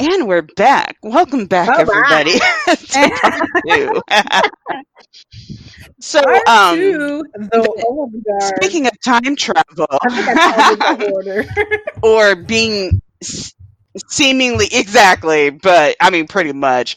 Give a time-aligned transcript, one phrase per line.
[0.00, 0.96] And we're back.
[1.02, 2.38] Welcome back, All everybody.
[6.00, 7.68] so, um, two, the
[8.38, 11.44] speaking of time travel I think I called it the order.
[12.02, 13.02] or being
[14.08, 16.96] seemingly exactly, but I mean, pretty much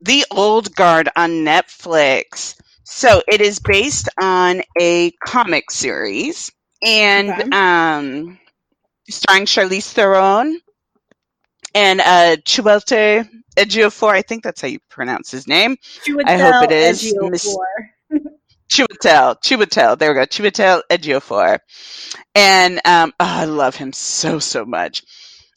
[0.00, 2.56] the old guard on Netflix.
[2.84, 6.50] So it is based on a comic series
[6.84, 7.44] and Okay.
[7.52, 8.38] um,
[9.08, 10.58] starring Charlize Theron
[11.74, 14.10] and uh, Chiwetel Ejiofor.
[14.10, 15.76] I think that's how you pronounce his name.
[16.24, 17.30] I hope it is Ejiofor.
[17.30, 17.56] Miss-
[18.70, 19.98] Chiwetel, Chiwetel.
[19.98, 20.26] There we go.
[20.26, 21.58] Chiwetel Ejiofor,
[22.34, 25.02] and um, oh, I love him so so much.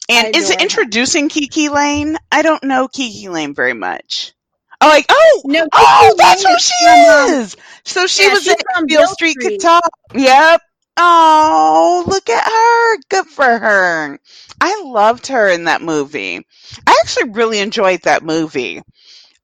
[0.08, 2.16] And is it introducing Kiki Layne?
[2.32, 4.32] I don't know Kiki Layne very much.
[4.80, 7.56] Oh, like oh, No, oh, that's who is she um, is.
[7.84, 8.56] So she yeah, was in
[8.86, 9.60] Beale Street Street.
[9.60, 9.90] Talk.
[10.14, 10.62] Yep.
[10.98, 12.98] Oh, look at her.
[13.08, 14.18] Good for her.
[14.60, 16.44] I loved her in that movie.
[16.86, 18.78] I actually really enjoyed that movie.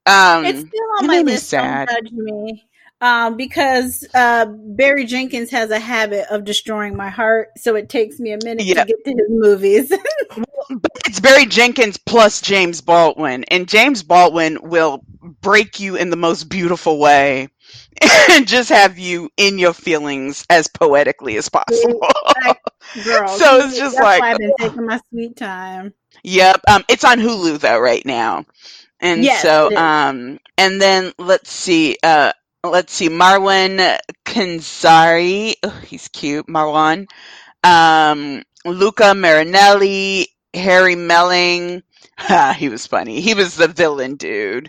[0.07, 1.49] Um, It's still on it my list.
[1.49, 1.89] sad.
[1.89, 2.65] Don't judge me.
[3.01, 8.19] Um, because uh, Barry Jenkins has a habit of destroying my heart, so it takes
[8.19, 9.93] me a minute to get to his movies.
[10.71, 15.05] But it's Barry Jenkins plus James Baldwin, and James Baldwin will
[15.43, 17.49] break you in the most beautiful way
[18.31, 22.01] and just have you in your feelings as poetically as possible.
[23.03, 25.95] Girl, So it's just that's like, why I've been taking my sweet time.
[26.23, 26.61] yep.
[26.69, 28.45] Um, it's on Hulu though right now,
[29.01, 31.97] and Yes, so um, and then let's see.
[32.03, 32.33] Uh,
[32.65, 33.09] let's see.
[33.09, 35.55] Marwan Kenzari.
[35.63, 36.47] Oh, he's cute.
[36.47, 37.07] Marwan.
[37.65, 41.83] Um, Luca Marinelli, Harry Melling.
[42.57, 43.21] He was funny.
[43.21, 44.69] He was the villain dude.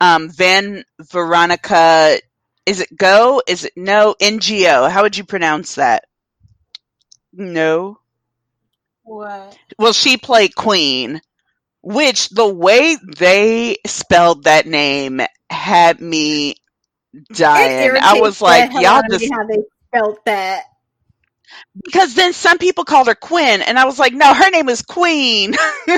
[0.00, 2.18] Um, Van Veronica.
[2.66, 3.42] Is it Go?
[3.48, 4.14] Is it no?
[4.20, 4.90] NGO.
[4.90, 6.04] How would you pronounce that?
[7.32, 7.98] No.
[9.04, 9.56] What?
[9.78, 11.20] Well, she played Queen,
[11.82, 15.20] which the way they spelled that name
[15.50, 16.56] had me
[17.32, 17.92] dying.
[18.00, 19.62] I was like, y'all just how they
[19.92, 20.64] felt that.
[21.84, 24.82] because then some people called her Quinn, and I was like, no, her name is
[24.82, 25.54] Queen.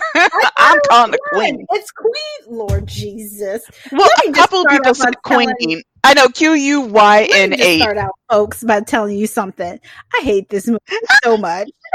[0.56, 1.66] I'm calling her Queen.
[1.70, 3.62] It's Queen, Lord Jesus.
[3.92, 5.48] Well, a couple of people said Queen.
[5.60, 7.78] telling- I know Q U Y N A.
[7.80, 9.78] start out, folks, by telling you something.
[10.14, 10.78] I hate this movie
[11.24, 11.68] so much.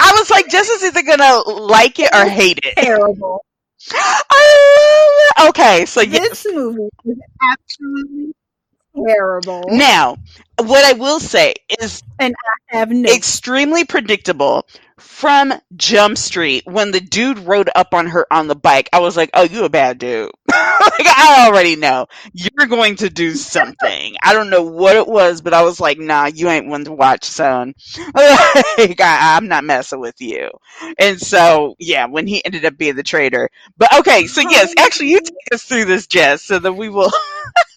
[0.00, 2.74] I was like, Justice is either gonna like it or hate it.
[2.76, 3.44] Terrible.
[3.90, 4.24] It.
[5.48, 6.42] Okay, so yes.
[6.44, 8.32] This movie is absolutely
[9.06, 9.62] terrible.
[9.68, 10.16] Now,
[10.58, 12.34] what I will say is and
[12.72, 14.66] I have no extremely predictable
[14.98, 18.88] from Jump Street when the dude rode up on her on the bike.
[18.92, 23.10] I was like, "Oh, you a bad dude." like I already know you're going to
[23.10, 24.14] do something.
[24.22, 26.92] I don't know what it was, but I was like, "Nah, you ain't one to
[26.92, 27.74] watch, son.
[28.14, 30.50] like, I, I'm not messing with you."
[30.98, 33.50] And so, yeah, when he ended up being the traitor.
[33.76, 36.88] But okay, so yes, oh, actually, you take us through this, Jess, so that we
[36.88, 37.10] will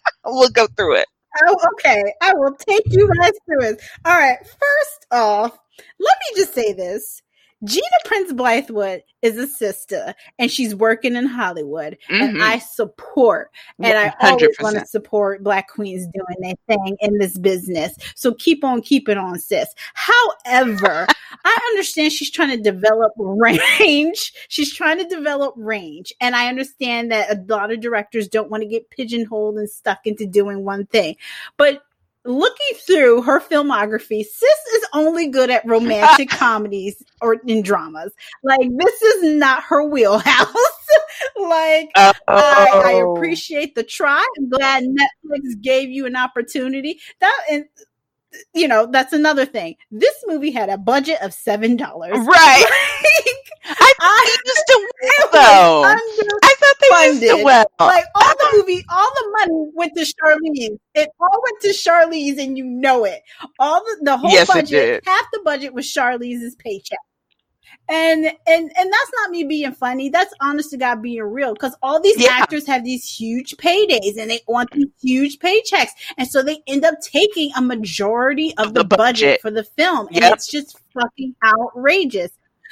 [0.25, 1.07] we'll go through it.
[1.45, 2.13] Oh, okay.
[2.21, 3.81] I will take you guys through it.
[4.05, 4.37] All right.
[4.39, 5.57] First off,
[5.99, 7.21] let me just say this.
[7.63, 12.41] Gina Prince Bythewood is a sister and she's working in Hollywood and Mhm.
[12.41, 13.49] I support
[13.81, 17.95] and I always want to support black queens doing their thing in this business.
[18.15, 19.73] So keep on keeping on, sis.
[19.95, 21.07] However,
[21.45, 24.33] I understand she's trying to develop range.
[24.49, 26.13] She's trying to develop range.
[26.21, 30.05] And I understand that a lot of directors don't want to get pigeonholed and stuck
[30.05, 31.15] into doing one thing.
[31.57, 31.81] But
[32.27, 38.11] looking through her filmography, sis is only good at romantic comedies or in dramas.
[38.43, 40.53] Like this is not her wheelhouse.
[41.39, 43.15] like I, I Oh.
[43.15, 44.25] appreciate the try.
[44.37, 46.99] I'm glad Netflix gave you an opportunity.
[47.19, 47.65] That and
[48.53, 49.75] you know that's another thing.
[49.89, 52.17] This movie had a budget of seven dollars.
[52.17, 52.65] Right.
[53.69, 56.37] I I thought they used to it well, was though.
[56.43, 56.46] I
[56.89, 57.65] thought they to well.
[57.79, 60.77] Like all the movie, all the money went to Charlize.
[60.95, 63.21] It all went to Charlize, and you know it.
[63.59, 66.99] All the the whole Yes, budget, half the budget was Charlize's paycheck.
[67.89, 70.09] And and and that's not me being funny.
[70.09, 71.53] That's honest to God being real.
[71.53, 72.31] Because all these Yeah.
[72.31, 76.83] actors have these huge paydays, and they want these huge paychecks, and so they end
[76.85, 78.97] up taking a majority of Of the, the budget.
[78.97, 79.41] budget.
[79.41, 80.33] for the film, and Yep.
[80.33, 82.31] it's just fucking outrageous.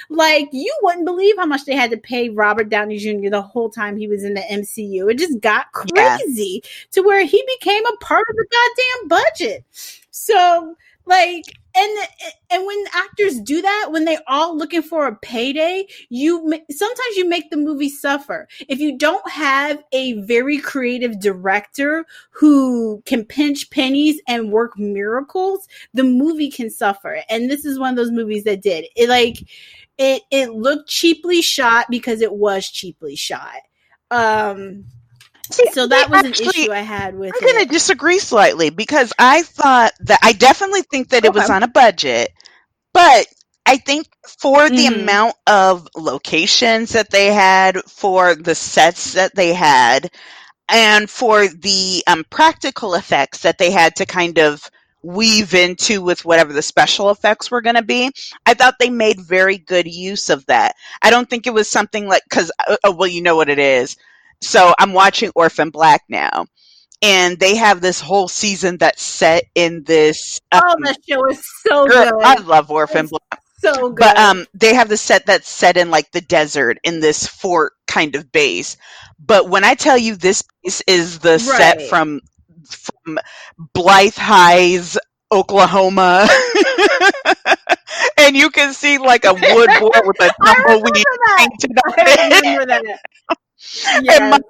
[0.09, 3.29] Like you wouldn't believe how much they had to pay Robert Downey Jr.
[3.29, 5.09] the whole time he was in the MCU.
[5.11, 6.17] It just got Yeah.
[6.17, 9.65] crazy to where he became a part of the goddamn budget.
[10.11, 10.75] So
[11.05, 11.43] like
[11.75, 12.07] and
[12.49, 16.39] and when actors do that when they're all looking for a payday you
[16.71, 23.01] sometimes you make the movie suffer if you don't have a very creative director who
[23.05, 27.95] can pinch pennies and work miracles the movie can suffer and this is one of
[27.97, 29.37] those movies that did it like
[29.97, 33.61] it it looked cheaply shot because it was cheaply shot
[34.11, 34.85] um
[35.51, 37.29] so that was actually, an issue I had with.
[37.29, 37.35] It.
[37.35, 41.27] I'm going to disagree slightly because I thought that I definitely think that okay.
[41.27, 42.31] it was on a budget,
[42.93, 43.27] but
[43.65, 44.07] I think
[44.39, 45.01] for the mm.
[45.01, 50.11] amount of locations that they had, for the sets that they had,
[50.69, 54.69] and for the um, practical effects that they had to kind of
[55.05, 58.11] weave into with whatever the special effects were going to be.
[58.45, 60.75] I thought they made very good use of that.
[61.01, 63.59] I don't think it was something like because uh, oh, well, you know what it
[63.59, 63.97] is.
[64.41, 66.45] So I'm watching Orphan Black now.
[67.01, 70.39] And they have this whole season that's set in this.
[70.51, 72.13] Um, oh, that show is so good.
[72.23, 73.41] I love Orphan Black.
[73.59, 73.97] So good.
[73.97, 77.73] But um, they have the set that's set in like the desert in this fort
[77.85, 78.77] kind of base.
[79.19, 81.39] But when I tell you this piece is the right.
[81.39, 82.21] set from
[82.73, 83.19] from
[83.73, 84.97] Blythe Highs,
[85.31, 86.27] Oklahoma.
[88.17, 91.03] and you can see like a wood board with a tumbleweed
[91.37, 91.93] painted on
[92.85, 92.99] it.
[94.01, 94.19] Yes.
[94.19, 94.41] And mom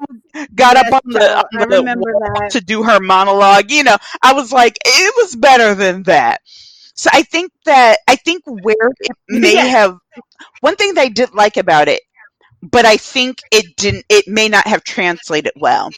[0.55, 3.71] got yes, up on the, on the to do her monologue.
[3.71, 6.41] You know, I was like, it was better than that.
[6.95, 9.65] So I think that I think where it may yeah.
[9.65, 9.97] have
[10.61, 12.01] one thing I did like about it,
[12.61, 14.05] but I think it didn't.
[14.09, 15.91] It may not have translated well.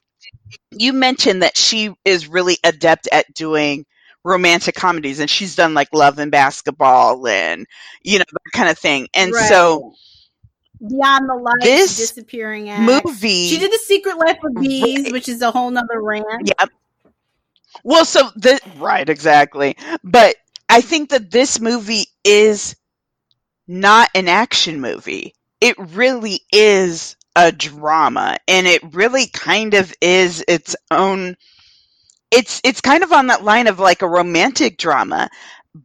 [0.71, 3.85] You mentioned that she is really adept at doing
[4.23, 7.65] romantic comedies, and she's done like Love and Basketball and
[8.03, 9.07] you know that kind of thing.
[9.13, 9.49] And right.
[9.49, 9.93] so
[10.79, 13.05] Beyond the Lights, this disappearing acts.
[13.05, 13.47] movie.
[13.47, 15.11] She did the Secret Life of Bees, right.
[15.11, 16.25] which is a whole nother rant.
[16.59, 16.69] Yep.
[17.83, 19.77] Well, so the right, exactly.
[20.03, 20.35] But
[20.69, 22.75] I think that this movie is
[23.67, 25.33] not an action movie.
[25.61, 31.37] It really is a drama, and it really kind of is its own.
[32.31, 35.29] It's it's kind of on that line of like a romantic drama,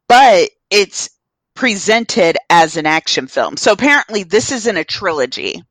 [0.08, 1.10] but it's
[1.54, 3.56] presented as an action film.
[3.58, 5.62] So apparently this isn't a trilogy.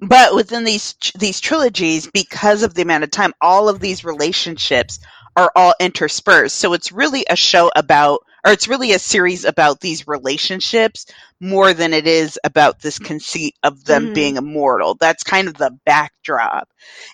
[0.00, 5.00] But within these these trilogies because of the amount of time all of these relationships
[5.36, 6.56] are all interspersed.
[6.56, 11.06] So it's really a show about or it's really a series about these relationships
[11.40, 14.14] more than it is about this conceit of them mm-hmm.
[14.14, 14.94] being immortal.
[14.94, 16.68] That's kind of the backdrop.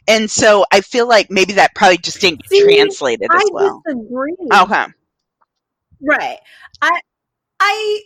[0.07, 3.83] And so I feel like maybe that probably just didn't translate translated as I well.
[3.87, 4.37] Disagree.
[4.53, 4.85] Okay.
[6.03, 6.39] Right.
[6.83, 7.01] I
[7.59, 8.03] I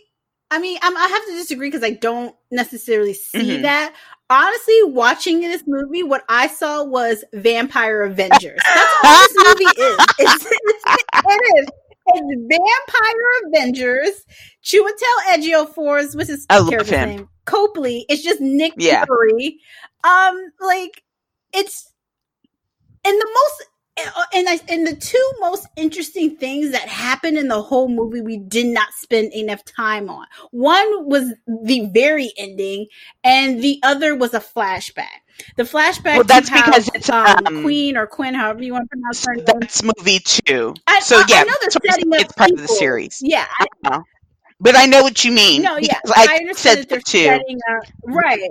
[0.49, 3.63] I mean, I'm, i have to disagree because I don't necessarily see mm-hmm.
[3.63, 3.93] that.
[4.29, 8.59] Honestly, watching this movie, what I saw was Vampire Avengers.
[8.65, 9.97] That's all this movie is.
[10.19, 10.83] It's, it's,
[11.25, 11.67] it is.
[12.07, 14.25] It's Vampire Avengers.
[14.63, 17.29] Chiwetel Ejiofor, what's his character's name?
[17.45, 18.05] Copley.
[18.09, 19.05] It's just Nick yeah.
[19.05, 19.59] Fury.
[20.03, 21.03] Um, like
[21.53, 21.91] it's
[23.05, 23.69] in the most
[24.33, 28.37] and I, and the two most interesting things that happened in the whole movie we
[28.37, 30.25] did not spend enough time on.
[30.51, 32.87] One was the very ending,
[33.23, 35.21] and the other was a flashback.
[35.55, 36.15] The flashback.
[36.15, 39.35] Well, that's because it's um, um, Queen or Quinn, however you want to pronounce her
[39.35, 39.45] name.
[39.45, 40.73] That's movie two.
[40.87, 41.75] I, so I, yeah, I it's
[42.33, 42.61] part people.
[42.63, 43.19] of the series.
[43.21, 43.45] Yeah.
[43.83, 44.01] I,
[44.59, 45.61] but I know what you mean.
[45.61, 47.27] No, yeah, I, I said that too.
[47.29, 48.49] Up, right.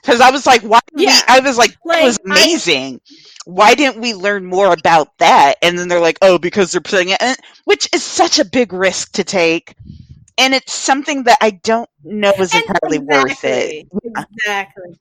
[0.00, 0.80] Because I was like, why?
[0.96, 1.14] Yeah.
[1.14, 3.00] We, I was like, like that was amazing
[3.44, 5.54] why didn't we learn more about that?
[5.62, 9.12] And then they're like, oh, because they're putting it, which is such a big risk
[9.12, 9.74] to take.
[10.38, 13.86] And it's something that I don't know is entirely exactly, worth it.
[14.16, 14.98] Exactly.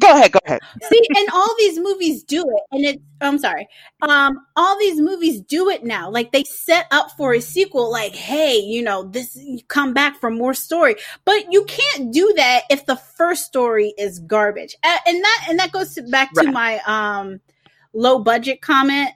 [0.00, 0.60] Go ahead, go ahead.
[0.82, 3.68] See, and all these movies do it, and it's I'm sorry.
[4.02, 6.10] Um, all these movies do it now.
[6.10, 10.20] Like they set up for a sequel, like, hey, you know, this you come back
[10.20, 10.96] for more story.
[11.24, 14.76] But you can't do that if the first story is garbage.
[14.84, 16.52] and that and that goes back to right.
[16.52, 17.40] my um
[17.92, 19.10] low budget comment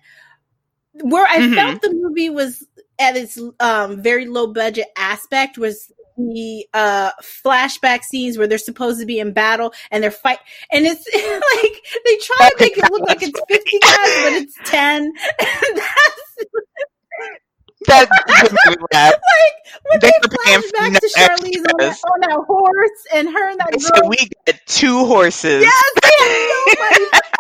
[0.93, 1.55] where I mm-hmm.
[1.55, 2.67] felt the movie was
[2.99, 9.01] at its um, very low budget aspect was the uh, flashback scenes where they're supposed
[9.01, 10.39] to be in battle and they're fight
[10.73, 14.57] and it's like they try to make it look like it's 50 guys but it's
[14.65, 16.29] 10 and that's
[17.87, 19.21] that like
[19.85, 23.61] when they, they flash back to Charlize on that, on that, horse and her and
[23.61, 23.81] that girl.
[23.81, 25.63] So we get two horses.
[25.63, 26.09] Yes, they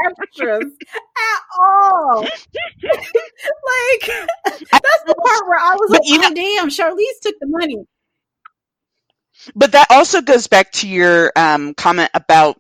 [0.07, 2.21] extras at all.
[2.23, 2.31] like
[4.71, 7.85] that's the part where I was like, you oh, know, damn, Charlize took the money.
[9.55, 12.57] But that also goes back to your um, comment about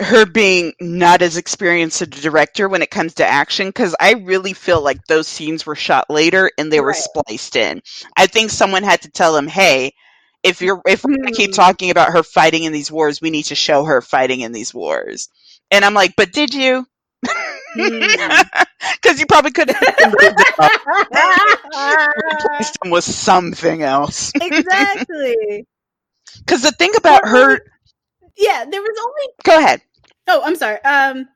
[0.00, 4.52] her being not as experienced a director when it comes to action because I really
[4.54, 6.94] feel like those scenes were shot later and they were Right.
[6.94, 7.82] spliced in.
[8.16, 9.92] I think someone had to tell him, "Hey,
[10.42, 11.54] if you're if we're gonna keep Hmm.
[11.54, 14.72] talking about her fighting in these wars, we need to show her fighting in these
[14.74, 15.28] wars."
[15.70, 16.86] And I'm like, "But did you?"
[19.02, 20.14] Because you probably could have
[22.30, 24.32] replaced him with something else.
[24.40, 25.66] exactly.
[26.40, 27.60] Because the thing about her,
[28.36, 29.82] Yeah, there was only go ahead.
[30.28, 30.80] Oh, I'm sorry.
[30.82, 31.28] Um,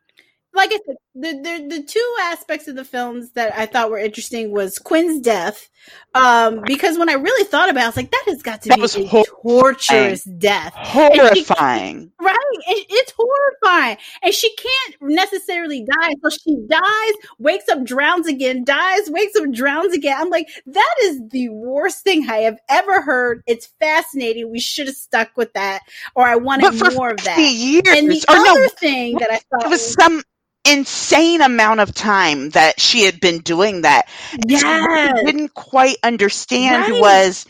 [0.55, 3.97] like I said, the, the the two aspects of the films that I thought were
[3.97, 5.69] interesting was Quinn's death.
[6.15, 8.69] Um, because when I really thought about, it, I was like, that has got to
[8.69, 9.25] That be was a horrifying.
[9.43, 12.11] torturous death, Horrifying.
[12.19, 12.37] right?
[12.67, 18.63] It, it's horrifying, and she can't necessarily die, so she dies, wakes up, drowns again,
[18.63, 20.17] dies, wakes up, drowns again.
[20.19, 23.43] I'm like, that is the worst thing I have ever heard.
[23.45, 24.49] It's fascinating.
[24.51, 25.81] We should have stuck with that,
[26.15, 27.37] or I wanted more of that.
[27.37, 30.23] years, And the other no, thing that I thought it was some
[30.65, 34.07] insane amount of time that she had been doing that.
[34.31, 34.61] Yes.
[34.61, 36.89] So what I didn't quite understand Right.
[36.89, 37.45] was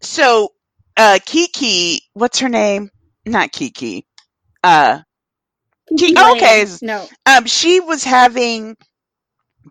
[0.00, 0.52] so
[0.96, 2.90] uh Kiki, what's her name?
[3.26, 4.06] Not Kiki.
[4.62, 5.00] Uh
[5.98, 6.32] Ki- Lane.
[6.32, 6.66] okay.
[6.82, 7.10] No.
[7.26, 8.76] um she was having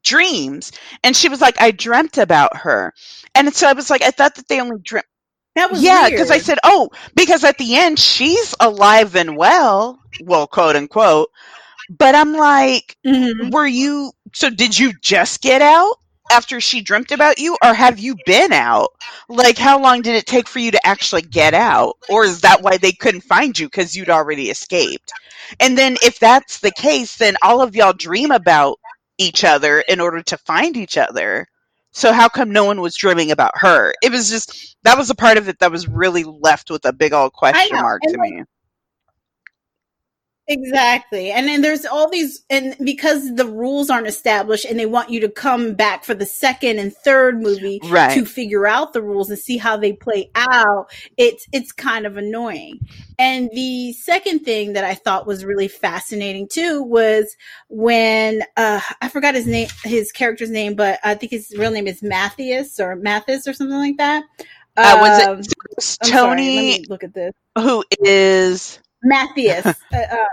[0.03, 0.71] dreams
[1.03, 2.93] and she was like I dreamt about her.
[3.35, 5.05] And so I was like I thought that they only dreamt
[5.55, 9.99] That was yeah, because I said, oh, because at the end she's alive and well,
[10.19, 11.29] well, quote unquote.
[11.89, 13.51] But I'm like, Mhm.
[13.51, 14.11] were you?
[14.33, 15.95] So did you just get out
[16.31, 18.89] after she dreamt about you, or have you been out?
[19.29, 22.61] Like, how long did it take for you to actually get out, or is that
[22.61, 25.11] why they couldn't find you because you'd already escaped?
[25.59, 28.79] And then, if that's the case, then all of y'all dream about
[29.17, 31.47] each other in order to find each other.
[31.91, 33.93] So how come no one was dreaming about her?
[34.01, 36.91] It was just that was a part of it that was really left with a
[36.91, 38.43] big old question mark and to like- me.
[40.47, 41.31] Exactly.
[41.31, 45.19] And then there's all these, and because the rules aren't established and they want you
[45.21, 48.13] to come back for the second and third movie Right.
[48.13, 52.17] to figure out the rules and see how they play out, it's, it's kind of
[52.17, 52.79] annoying.
[53.17, 57.35] And the second thing that I thought was really fascinating too was
[57.69, 61.87] when, uh, I forgot his name, his character's name, but I think his real name
[61.87, 64.23] is Matthias or Mathis or something like that.
[64.77, 67.31] Uh, was Um, it sorry, Tony, let me look at this.
[67.57, 69.65] who is Matthias.
[69.93, 70.25] uh, uh,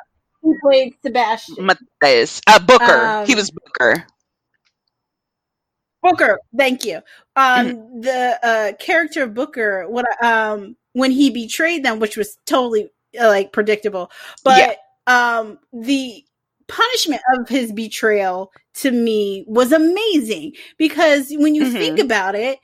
[0.43, 1.67] he played Sebastian.
[2.03, 2.41] Matthias?
[2.47, 3.17] Uh, Booker.
[3.25, 4.07] he Um, was Booker.
[6.03, 6.97] Booker, thank you.
[7.37, 8.01] Um, Mm-hmm.
[8.01, 13.29] the uh, character of Booker, what um, when he betrayed them, which was totally uh,
[13.29, 14.11] like predictable,
[14.45, 16.25] but um, the
[16.69, 21.79] punishment of his betrayal to me was amazing because when you Mhm.
[21.79, 22.59] think about it,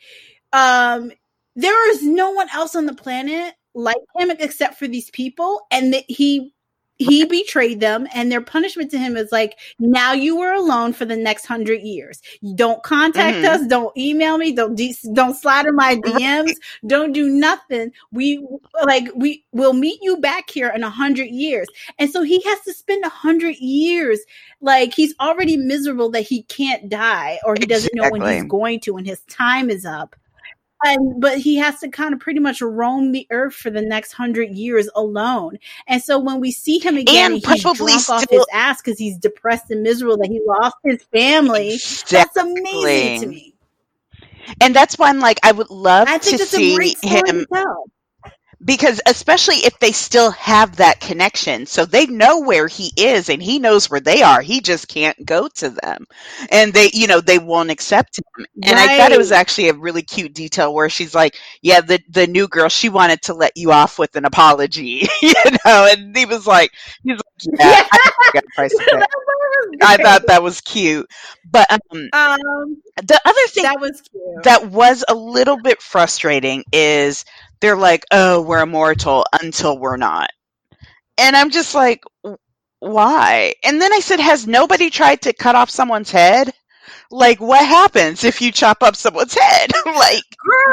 [0.53, 1.12] um,
[1.55, 5.93] there is no one else on the planet like him except for these people, and
[5.95, 6.53] that he
[7.01, 11.05] he betrayed them, and their punishment to him is like, now you are alone for
[11.05, 12.21] the next hundred years.
[12.41, 13.45] You don't contact Mhm.
[13.45, 16.55] us, don't email me, don't de- don't slide in my DMs,
[16.89, 17.93] don't do nothing.
[18.11, 18.45] We
[18.85, 21.69] like we will meet you back here in a hundred years,
[22.01, 24.19] and so he has to spend a hundred years.
[24.61, 28.81] Like he's already miserable that he can't die, or he doesn't know when he's going
[28.81, 30.17] to, when his time is up
[30.85, 34.13] and but he has to kind of pretty much roam the earth for the next
[34.13, 35.59] hundred years alone.
[35.87, 39.17] And so when we see him again, And he's drunk off his ass because he's
[39.19, 41.79] depressed and miserable that he lost his family.
[42.11, 43.55] That's amazing to me.
[44.61, 47.85] And that's why I'm like, I would love I think to see him to.
[48.65, 51.65] Because especially if they still have that connection.
[51.67, 54.41] So they know where he is and he knows where they are.
[54.43, 56.07] He just can't go to them.
[56.50, 58.47] And they you know they won't accept him.
[58.65, 62.00] And i thought it was actually a really cute detail where she's like yeah the
[62.09, 65.35] the new girl she wanted to let you off with an apology you
[65.65, 65.88] know?
[65.91, 66.73] And he was like
[67.03, 67.85] he's like yeah
[68.35, 69.09] I, I said that.
[69.09, 71.09] That was I thought that was cute.
[71.50, 74.45] But um um, the other thing that was cute.
[74.45, 77.25] that was a little bit frustrating is
[77.61, 80.31] they're like, oh, we're immortal until we're not.
[81.19, 82.03] And I'm just like,
[82.81, 83.55] why?
[83.65, 86.53] And then I said, has nobody tried to cut off someone's head?
[87.11, 89.71] Like, what happens if you chop up someone's head?
[89.87, 90.23] like,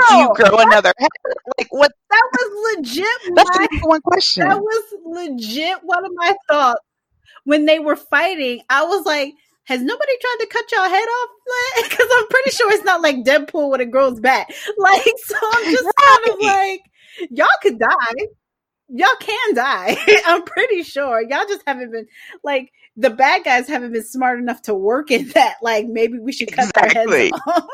[0.09, 1.09] do you Girl, grow another head?
[1.57, 1.91] Like, what?
[2.11, 3.35] that was legit.
[3.35, 4.47] That's my- the one question.
[4.47, 6.81] that was legit one of my thoughts
[7.45, 8.61] when they were fighting.
[8.69, 9.33] I was like,
[9.65, 11.29] has nobody tried to cut y'all head off?
[11.83, 14.53] Because I'm pretty sure it's not like Deadpool when it grows back.
[14.77, 16.81] Like, so I'm just kind of like,
[17.31, 18.27] y'all could die.
[18.89, 19.97] Y'all can die.
[20.25, 21.21] I'm pretty sure.
[21.21, 22.07] Y'all just haven't been
[22.43, 25.55] like the bad guys haven't been smart enough to work in that.
[25.61, 27.65] Like maybe we should cut their heads off.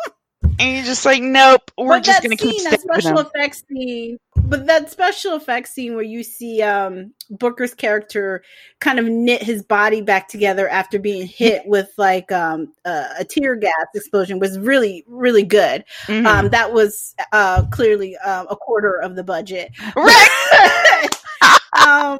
[0.59, 4.17] and you're just like, nope, we're but just going to keep that special effects scene
[4.51, 8.43] but that special effects scene where you see um Booker's character
[8.79, 13.23] kind of knit his body back together after being hit with like um uh, a
[13.23, 15.85] tear gas explosion was really really good.
[16.07, 16.25] Mhm.
[16.25, 19.71] Um that was uh clearly uh, a quarter of the budget.
[19.95, 21.09] right.
[21.87, 22.19] um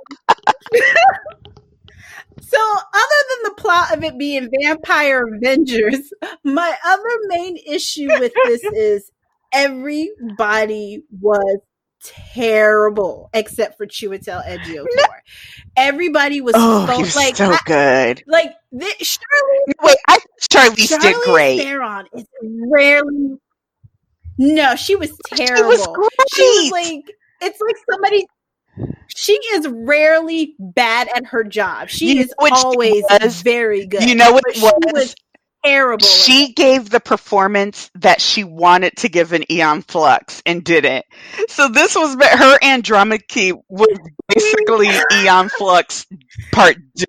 [2.43, 6.11] So, other than the plot of it being Vampire Avengers,
[6.43, 9.11] my other main issue with this is
[9.53, 11.59] everybody was
[12.03, 14.85] terrible except for Chiwetel Ejiofor.
[15.75, 18.23] Everybody was Oh, so, was like so I- good.
[18.27, 21.59] like the, Shirley Wait, I think Charlize did great.
[21.61, 22.25] Theron is
[22.71, 23.37] rarely.
[24.37, 25.71] No, she was terrible.
[25.71, 26.09] She was great.
[26.33, 28.25] She was like, it's like somebody.
[29.13, 31.89] She is rarely bad at her job.
[31.89, 33.41] She You is she always was?
[33.41, 34.03] very good.
[34.03, 34.93] you know what but it she was?
[34.93, 35.15] was
[35.63, 36.05] terrible.
[36.05, 36.55] she it.
[36.55, 41.05] gave the performance that she wanted to give an Aeon Flux and didn't.
[41.49, 46.05] So this was her Andromache was basically Aeon Flux
[46.51, 47.05] part two.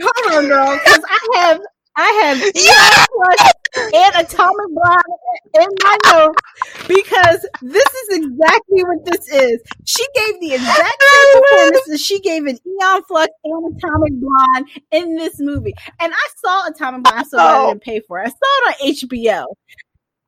[0.00, 1.60] Hold on, girl, because I have
[1.96, 3.50] I have Yeah!
[3.94, 5.02] And Atomic Blonde
[5.54, 6.38] in my notes
[6.88, 9.60] because this is exactly what this is.
[9.84, 14.68] She gave the exact same oh, performances she gave in Aeon Flux and Atomic Blonde
[14.90, 15.74] in this movie.
[16.00, 17.68] And I saw Atomic Blonde, so I Oh.
[17.68, 18.26] didn't pay for it.
[18.26, 19.44] I saw it on HBO.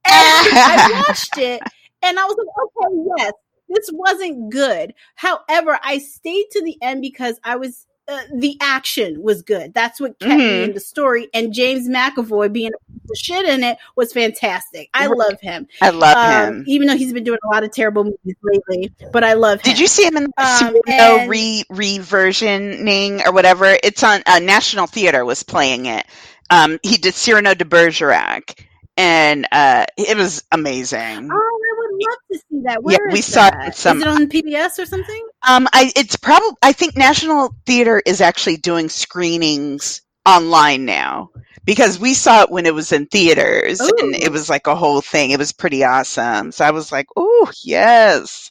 [0.06, 0.14] And
[0.58, 1.60] I watched it
[2.02, 2.48] and I was like,
[2.88, 3.32] okay, yes,
[3.68, 4.94] this wasn't good.
[5.14, 9.72] However, I stayed to the end because I was uh, the action was good.
[9.72, 10.64] That's what kept me Mhm.
[10.64, 11.28] in the story.
[11.32, 14.88] And James McAvoy being a of shit in it was fantastic.
[14.94, 15.66] I love him.
[15.82, 16.64] I love Um, him.
[16.68, 19.72] even though he's been doing a lot of terrible movies lately, but I love him.
[19.72, 23.76] Did you see him in the Um, and- re reversioning or whatever?
[23.82, 26.06] It's on uh, National Theater was playing it.
[26.50, 30.98] Um, he did Cyrano de Bergerac, and uh, it was amazing.
[31.32, 32.72] Oh, I would love to see that.
[32.72, 35.26] Yeah, Where we is saw it some- Is it on PBS or something?
[35.46, 41.30] Um, I it's probably I think National Theater is actually doing screenings online now
[41.64, 45.00] because we saw it when it was in theaters and it was like a whole
[45.00, 45.30] thing.
[45.30, 46.52] It was pretty awesome.
[46.52, 48.49] So I was like, "Oh yes,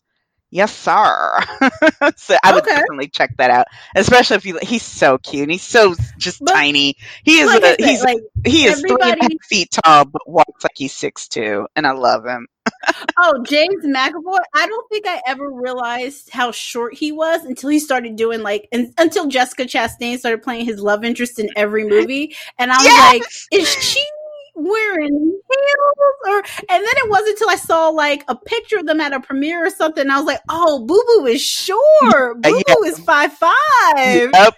[0.51, 1.39] yes, sir."
[2.17, 2.75] so I would Okay.
[2.75, 4.59] definitely check that out, especially if you.
[4.61, 5.49] He's so cute.
[5.49, 6.95] He's so just But- tiny.
[7.23, 7.47] He is.
[7.47, 10.63] Like a, said, he's like he is three and a half feet tall, but walks
[10.63, 12.47] like he's six two, and I love him.
[13.17, 14.37] Oh, James McAvoy.
[14.53, 18.67] I don't think I ever realized how short he was until he started doing like,
[18.71, 22.35] and, until Jessica Chastain started playing his love interest in every movie.
[22.59, 24.05] And I was like, is she
[24.59, 26.15] wearing heels?
[26.27, 29.19] Or, and then it wasn't until I saw like a picture of them at a
[29.19, 30.09] premiere or something.
[30.09, 32.41] I was like, oh, Boo Boo is short.
[32.41, 33.51] Boo Boo is five five.
[34.33, 34.55] Yep.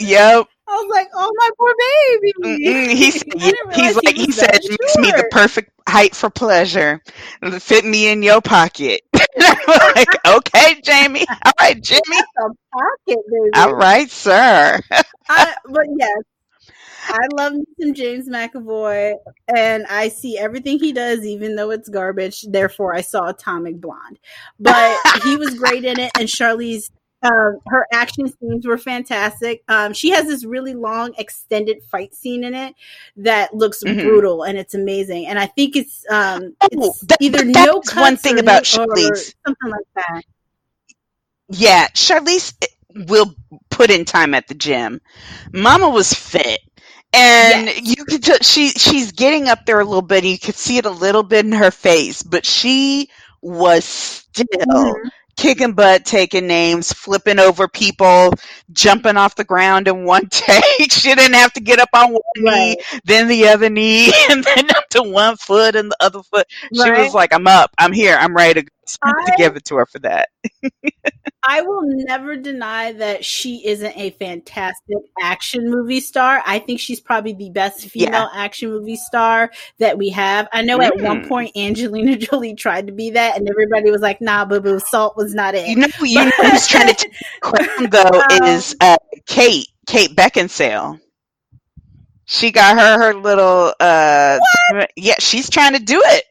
[0.00, 0.46] Yep.
[0.68, 2.62] I was like, oh, my poor baby.
[2.64, 5.28] Mm-mm, he said, I didn't realize he's like he he said that makes me the
[5.30, 7.02] perfect height for pleasure.
[7.58, 9.02] Fit me in your pocket.
[9.36, 11.26] Like, okay, Jamie.
[11.44, 12.02] All right, Jimmy.
[12.38, 12.56] Pocket,
[13.06, 13.50] baby.
[13.54, 14.80] All right, sir.
[15.28, 16.18] I, but yes,
[17.04, 19.14] I love me some James McAvoy,
[19.54, 22.42] and I see everything he does, even though it's garbage.
[22.42, 24.18] Therefore, I saw Atomic Blonde,
[24.60, 26.90] but he was great in it, and Charlize.
[27.24, 29.62] Um, her action scenes were fantastic.
[29.68, 32.74] Um, she has this really long, extended fight scene in it
[33.14, 34.02] that looks Mhm.
[34.02, 35.26] brutal, and it's amazing.
[35.28, 38.62] And I think it's um, Oh, it's that- either no cuts one thing or, about
[38.62, 39.34] or Charlize.
[39.46, 40.22] something like that.
[41.48, 42.66] Yeah, Charlize eh,
[43.06, 43.34] will
[43.70, 45.00] put in time at the gym.
[45.52, 46.58] Mama was fit.
[47.14, 47.80] And Yes.
[47.82, 50.24] you could just, she she's getting up there a little bit.
[50.24, 53.08] You could see it a little bit in her face, but she
[53.42, 55.10] was still Mhm.
[55.36, 58.32] kicking butt, taking names, flipping over people,
[58.72, 60.92] jumping off the ground in one take.
[60.92, 64.70] She didn't have to get up on one knee, then the other knee, and then
[64.76, 66.46] up to one foot and the other foot.
[66.72, 69.56] She was like, "I'm up, I'm here, I'm ready to." go." So I to give
[69.56, 70.28] it to her for that.
[71.44, 76.40] I will never deny that she isn't a fantastic action movie star.
[76.46, 80.48] I think she's probably the best female action movie star that we have.
[80.52, 81.28] I know at one Mm.
[81.28, 85.16] point Angelina Jolie tried to be that, and everybody was like, "Nah, boo boo, Salt
[85.16, 87.10] was not it." You know, you know who's trying to
[87.42, 91.00] crown though Um, is uh, Kate, Kate Beckinsale.
[92.24, 94.38] She got her her little uh
[94.96, 96.24] yeah, she's trying to do it.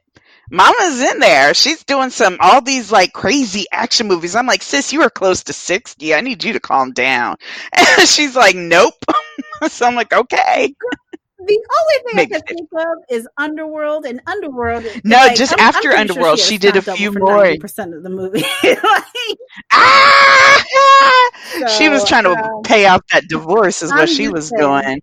[0.52, 1.54] Mama's in there.
[1.54, 4.36] She's doing some all these like crazy action movies.
[4.36, 6.14] I'm like, sis, you are close to sixty.
[6.14, 7.38] I need you to calm down.
[7.74, 8.94] And she's like, nope.
[9.70, 10.74] so I'm like, okay.
[11.40, 14.86] the only thing Maybe I can think of is Underworld, and Underworld.
[15.04, 17.44] No, like- just I'm- I'm after Underworld, sure she had did a few more.
[17.44, 18.44] 90% of the movie.
[18.64, 19.38] Like,
[19.74, 21.32] Ah!
[21.78, 24.60] she was trying to um, pay off that divorce, is what I'm she was saying.
[24.60, 25.02] doing.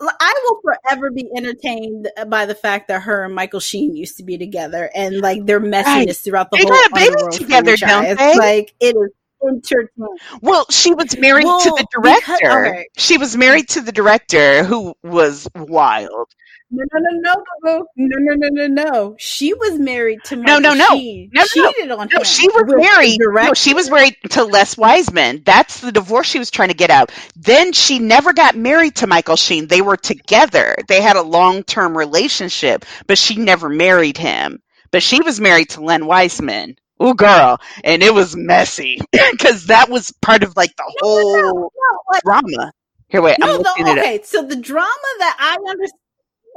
[0.00, 4.22] I will forever be entertained by the fact that her and Michael Sheen used to
[4.22, 6.16] be together and like their messiness right.
[6.16, 8.16] throughout the they whole They got a baby together, franchise.
[8.16, 8.38] don't they?
[8.38, 9.10] Like it is
[9.46, 10.16] entertaining.
[10.40, 12.32] Well, she was married well, to the director.
[12.38, 12.86] Because, okay.
[12.96, 16.28] She was married to the director who was wild.
[16.72, 19.16] No, no, no, no, no, no, no, no, no.
[19.18, 21.30] She was married to Michael no, no, no, Sheen.
[21.32, 21.98] no, cheated no.
[21.98, 22.24] on no, him.
[22.24, 23.18] she was married.
[23.20, 25.42] No, she was married to Les Wiseman.
[25.44, 27.10] That's the divorce she was trying to get out.
[27.34, 29.66] Then she never got married to Michael Sheen.
[29.66, 30.76] They were together.
[30.86, 34.62] They had a long term relationship, but she never married him.
[34.92, 36.76] But she was married to Len Wiseman.
[37.02, 39.00] Ooh, girl, and it was messy
[39.32, 41.70] because that was part of like the no, whole no,
[42.12, 42.72] no, drama.
[43.08, 43.38] Here, wait.
[43.40, 44.20] No, the, okay.
[44.22, 44.86] So the drama
[45.18, 45.99] that I understand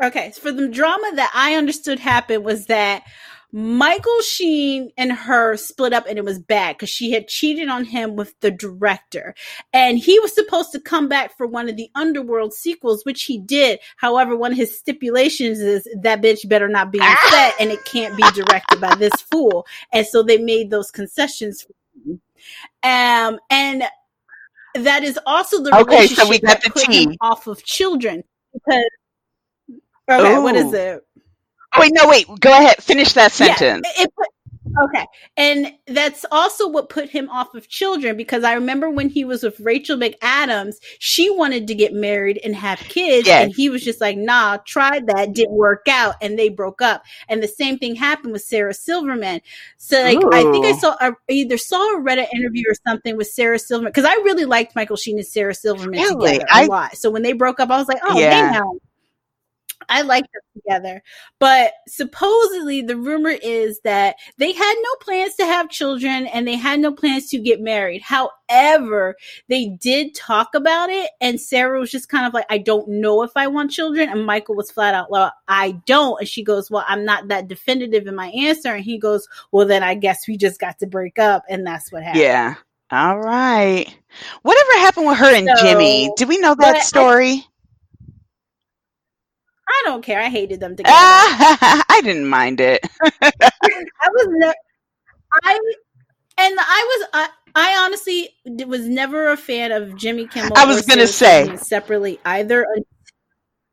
[0.04, 3.04] Okay, so for the drama that I understood happened was that
[3.56, 7.86] Michael Sheen and her split up and it was bad because she had cheated on
[7.86, 9.34] him with the director.
[9.72, 13.38] And he was supposed to come back for one of the Underworld sequels, which he
[13.38, 13.80] did.
[13.96, 17.86] However, one of his stipulations is that bitch better not be on set and it
[17.86, 19.66] can't be directed by this fool.
[19.94, 21.66] And so they made those concessions.
[22.82, 23.84] Um, and
[24.74, 27.64] that is also the okay, relationship so we got that the put him off of
[27.64, 28.84] children because
[30.10, 30.42] Okay, Ooh.
[30.42, 30.78] what is oh.
[30.78, 31.08] it?
[31.76, 32.28] Oh, wait, no, wait.
[32.40, 32.84] Go ahead.
[32.84, 33.88] Finish that sentence.
[33.98, 34.28] Yeah, it put,
[34.86, 39.26] okay, and that's also what put him off of children because I remember when he
[39.26, 43.46] was with Rachel McAdams, she wanted to get married and have kids, yes.
[43.46, 47.04] and he was just like, "Nah, tried that, didn't work out," and they broke up.
[47.28, 49.42] And the same thing happened with Sarah Silverman.
[49.78, 50.30] So, like, Ooh.
[50.32, 53.92] I think I saw a, either saw a Reddit interview or something with Sarah Silverman
[53.92, 56.34] because I really liked Michael Sheen and Sarah Silverman really?
[56.34, 56.98] together a I, lot.
[56.98, 58.54] So when they broke up, I was like, "Oh, yeah.
[58.54, 58.80] damn."
[59.90, 61.04] I like them together.
[61.40, 66.56] But supposedly the rumor is that they had no plans to have children and they
[66.56, 68.02] had no plans to get married.
[68.02, 69.16] However,
[69.50, 73.24] they did talk about it and Sarah was just kind of like, I don't know
[73.24, 74.10] if I want children.
[74.10, 76.20] And Michael was flat out, well, I don't.
[76.20, 78.74] And she goes, well, I'm not that definitive in my answer.
[78.74, 81.44] And he goes, well, then I guess we just got to break up.
[81.50, 82.24] And that's what happened.
[82.24, 82.56] Yeah.
[82.92, 83.88] All right.
[84.44, 86.12] Whatever happened with her and so, Jimmy?
[86.16, 87.32] Do we know that story?
[87.32, 87.46] I,
[89.68, 90.20] I don't care.
[90.20, 90.94] I hated them together.
[90.96, 92.82] I didn't mind it.
[93.22, 94.54] I was ne-
[95.44, 95.60] I
[96.38, 98.30] and I was I, I honestly
[98.68, 100.58] was never a fan of Jimmy Kimmel.
[100.58, 102.68] I was going to say separately either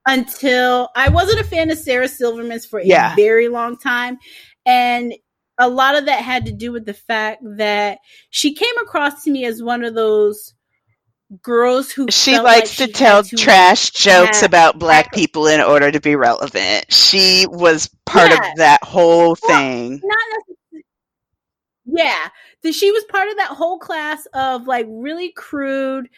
[0.07, 3.13] until I wasn't a fan of Sarah Silverman's for yeah.
[3.13, 4.19] a very long time
[4.67, 5.15] and
[5.59, 7.99] a lot of that had to do with the fact that
[8.31, 10.55] she came across to me as one of those
[11.43, 15.91] girls who she likes like to tell to jokes have, about black people in order
[15.91, 16.93] to be relevant.
[16.93, 18.37] She was part yeah.
[18.37, 20.01] of that whole thing.
[20.03, 20.83] Well, not
[21.93, 22.29] yeah,
[22.73, 26.09] she was part of that whole class of like really crude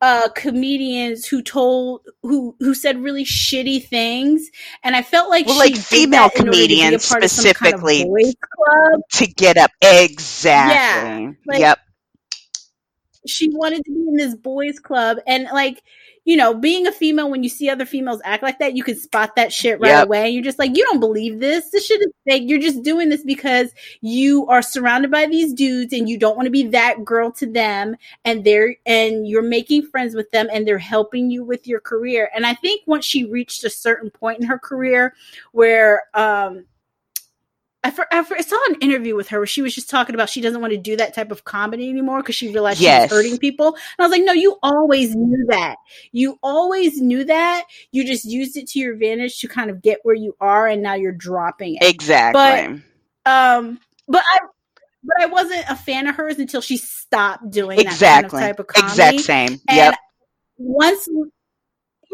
[0.00, 4.50] uh, comedians who told who who said really shitty things,
[4.82, 11.24] and I felt like well, like female comedians specifically kind of to get up exactly.
[11.24, 11.78] Yeah, like, yep
[13.26, 15.18] she wanted to be in this boys club.
[15.26, 15.82] And like
[16.24, 18.96] you know being a female when you see other females act like that you can
[18.96, 20.06] spot that shit right yep.
[20.06, 20.30] away.
[20.30, 21.70] You're just like you don't believe this.
[21.70, 22.44] This shit is fake.
[22.46, 26.46] You're just doing this because you are surrounded by these dudes and you don't want
[26.46, 27.96] to be that girl to them.
[28.24, 32.30] And they're and you're making friends with them and they're helping you with your career.
[32.34, 35.14] And i think once she reached a certain point in her career
[35.52, 36.64] where um
[37.84, 40.14] I, for, I, for, I, saw an interview with her where she was just talking
[40.14, 43.00] about she doesn't want to do that type of comedy anymore because she realized yes.
[43.00, 43.68] she was hurting people.
[43.68, 45.76] And I was like, no, you always knew that.
[46.12, 47.64] You always knew that.
[47.90, 50.80] You just used it to your advantage to kind of get where you are, and
[50.80, 51.82] now you're dropping it.
[51.82, 52.80] Exactly.
[53.24, 54.38] But, um, but I,
[55.02, 57.98] but I wasn't a fan of hers until she stopped doing exactly.
[58.00, 58.92] that kind of type of comedy.
[58.92, 59.60] Exact same.
[59.68, 59.94] And yep.
[60.58, 61.08] Once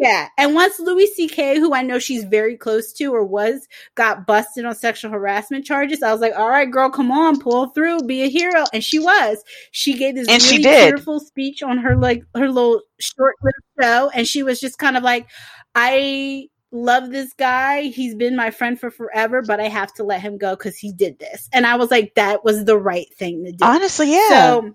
[0.00, 0.28] yeah.
[0.36, 4.64] And once Louis C.K., who I know she's very close to or was, got busted
[4.64, 8.22] on sexual harassment charges, I was like, all right, girl, come on, pull through, be
[8.22, 8.64] a hero.
[8.72, 9.42] And she was.
[9.72, 14.10] She gave this and really beautiful speech on her like her little short little show.
[14.10, 15.28] And she was just kind of like,
[15.74, 17.82] I love this guy.
[17.82, 20.92] He's been my friend for forever, but I have to let him go because he
[20.92, 21.48] did this.
[21.52, 23.64] And I was like, that was the right thing to do.
[23.64, 24.28] Honestly, yeah.
[24.28, 24.74] So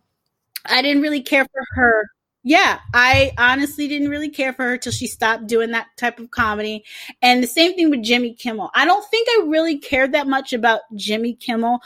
[0.65, 2.09] I didn't really care for her
[2.43, 6.29] yeah, I honestly didn't really care for her till she stopped doing that type of
[6.29, 6.83] comedy.
[7.21, 8.69] And the same thing with Jimmy Kimmel.
[8.75, 11.79] I don't think I really cared that much about Jimmy Kimmel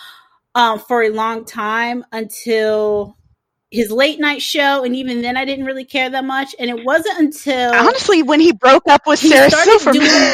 [0.56, 3.15] um, for a long time until
[3.70, 6.56] his late night show, and even then, I didn't really care that much.
[6.58, 9.93] And it wasn't until honestly when he broke up with Sarah Silverman.
[9.93, 10.34] Doing, yeah,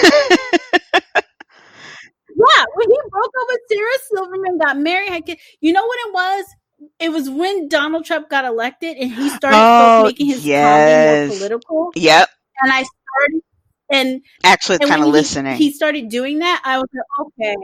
[2.75, 6.45] when he broke up with Sarah Silverman, got married, you know what it was?
[6.99, 11.29] It was when Donald Trump got elected and he started oh, making his yes.
[11.29, 11.91] more political.
[11.95, 12.29] Yep.
[12.61, 13.41] And I started
[13.93, 15.55] and Actually, kind of listening.
[15.55, 16.61] He, started doing that.
[16.65, 17.55] I was like, okay.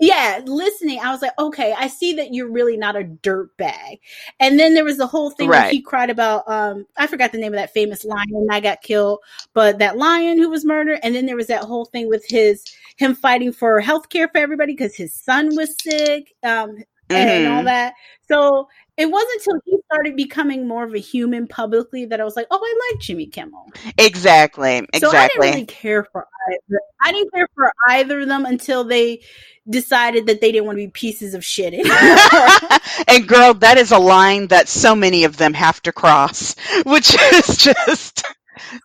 [0.00, 0.98] Yeah, listening.
[0.98, 4.00] I was like, okay, I see that you're really not a dirt bag.
[4.40, 5.72] And then there was the whole thing where Right.
[5.72, 9.20] he cried about um I forgot the name of that famous lion that got killed,
[9.52, 10.98] but that lion who was murdered.
[11.04, 12.64] And then there was that whole thing with his
[12.96, 16.34] him fighting for health care for everybody because his son was sick.
[16.42, 16.78] Um
[17.10, 17.64] and all Mhm.
[17.66, 17.94] that.
[18.28, 22.36] So it wasn't until he started becoming more of a human publicly that I was
[22.36, 23.66] like, oh, I like Jimmy Kimmel.
[23.98, 24.86] Exactly.
[24.98, 26.80] So I didn't really care for either.
[27.02, 29.22] I didn't care for either of them until they
[29.68, 31.74] decided that they didn't want to be pieces of shit
[33.08, 36.54] and girl, that is a line that so many of them have to cross,
[36.86, 38.22] which is just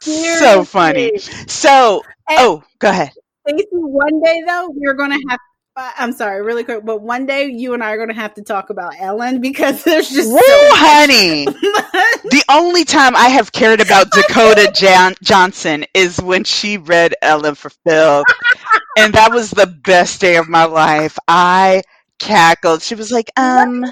[0.01, 1.17] so funny.
[1.47, 3.11] So, And- oh, go ahead.
[3.47, 5.39] Stacey, one day though, we're gonna have.
[5.97, 8.69] I'm sorry, really quick, but one day you and I are gonna have to talk
[8.69, 11.45] about Ellen because there's just Woo, so honey.
[12.31, 17.55] The only time I have cared about Dakota Jan- Johnson is when she read Ellen
[17.55, 18.23] for Phil.
[18.97, 21.17] and that was the best day of my life.
[21.27, 21.81] I
[22.19, 22.81] cackled.
[22.81, 23.85] She was like, um,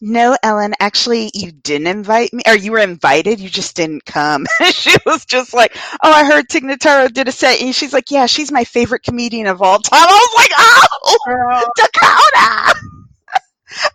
[0.00, 4.46] no, Ellen, actually, you didn't invite me, or you were invited, you just didn't come.
[4.72, 8.10] she was just like, oh, I heard Tig Notaro did a set, and she's like,
[8.10, 10.00] yeah, she's my favorite comedian of all time.
[10.06, 12.80] I was like, oh, Girl, Dakota!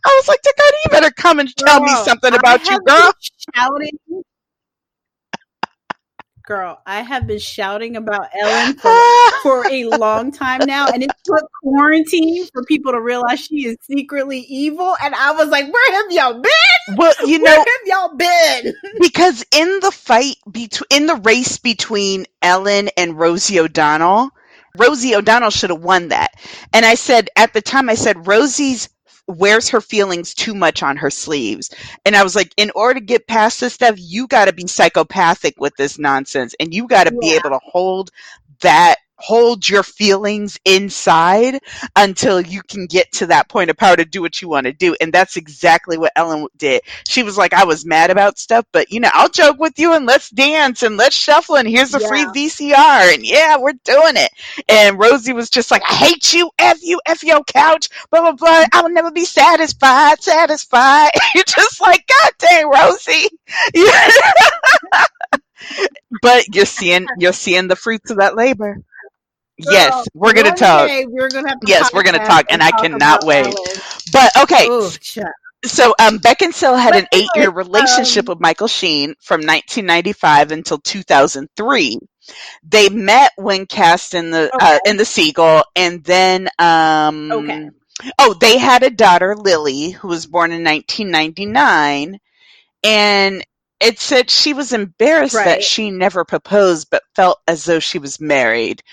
[0.06, 3.14] I was like, Dakota, you better come and tell me something about you, girl.
[3.56, 3.98] Shouting.
[6.52, 8.92] Girl, I have been shouting about Ellen for
[9.42, 13.78] for a long time now, and it took quarantine for people to realize she is
[13.84, 14.94] secretly evil.
[15.02, 16.98] And I was like, "Where have y'all been?
[16.98, 21.58] well, you Where know, have y'all been?" because in the fight between in the race
[21.58, 24.32] between Ellen and Rosie O'Donnell,
[24.78, 26.32] Rosie O'Donnell should have won that.
[26.74, 28.90] And I said at the time I said Rosie's
[29.28, 31.70] wears her feelings too much on her sleeves.
[32.06, 34.68] And I was like in order to get past this stuff, you got to be
[34.68, 38.12] psychopathic with this nonsense and you got to be able to hold
[38.62, 41.60] that hold your feelings inside
[41.96, 44.74] until you can get to that point of power to do what you want to
[44.74, 44.96] do.
[45.02, 46.82] And that's exactly what ellen did.
[47.08, 49.94] She was like i was mad about stuff but you know i'll joke with you
[49.94, 54.16] and let's dance and let's shuffle and here's a free vcr and yeah we're doing
[54.16, 54.32] it.
[54.70, 58.34] And rosie was just like i hate you f you f your couch blah blah
[58.34, 58.66] blah.
[58.74, 61.12] I will never be satisfied satisfied.
[61.36, 63.30] You're just like god dang rosie.
[66.22, 68.82] But you're seeing you're seeing the fruits of that labor
[69.70, 70.92] yes we're gonna talk.
[71.08, 73.56] We're gonna have to Yes, we're gonna talk, and I talk cannot wait.
[74.12, 74.90] But okay Ooh,
[75.66, 82.00] so um beckinsale had an eight-year relationship um, with michael sheen from 1995 until 2003
[82.64, 87.70] they met when cast in the uh, in the seagull and then um Okay.
[88.20, 92.18] oh they had a daughter lily who was born in 1999
[92.84, 93.44] and
[93.82, 98.22] it said she was embarrassed that she never proposed but felt as though she was
[98.22, 98.84] married.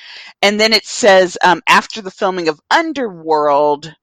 [0.42, 3.94] And then it says um, after the filming of underworld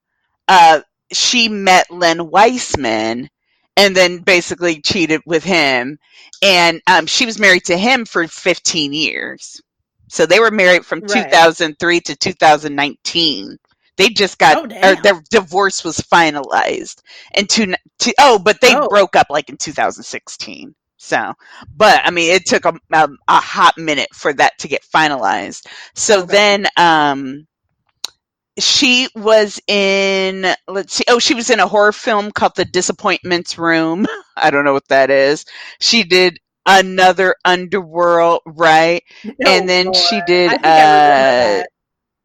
[0.48, 3.30] uh, she met len wiseman
[3.78, 6.00] and then basically cheated with him.
[6.44, 9.62] And um, she was married to him for 15 years.
[10.10, 11.26] So they were married from Right.
[11.26, 13.58] 2003 to 2019
[13.98, 17.02] they just got Oh, or their divorce was finalized
[17.36, 18.90] and to, to oh but they Oh.
[18.90, 21.34] broke up like in 2016 so
[21.76, 25.68] but i mean it took a, a, a hot minute for that to get finalized
[25.96, 26.24] so Okay.
[26.24, 27.48] then um
[28.60, 33.58] she was in let's see oh she was in a horror film called the disappointments
[33.58, 34.06] room
[34.38, 35.46] i don't know what that is
[35.80, 39.04] she did another underworld right
[39.46, 41.62] and then she did uh.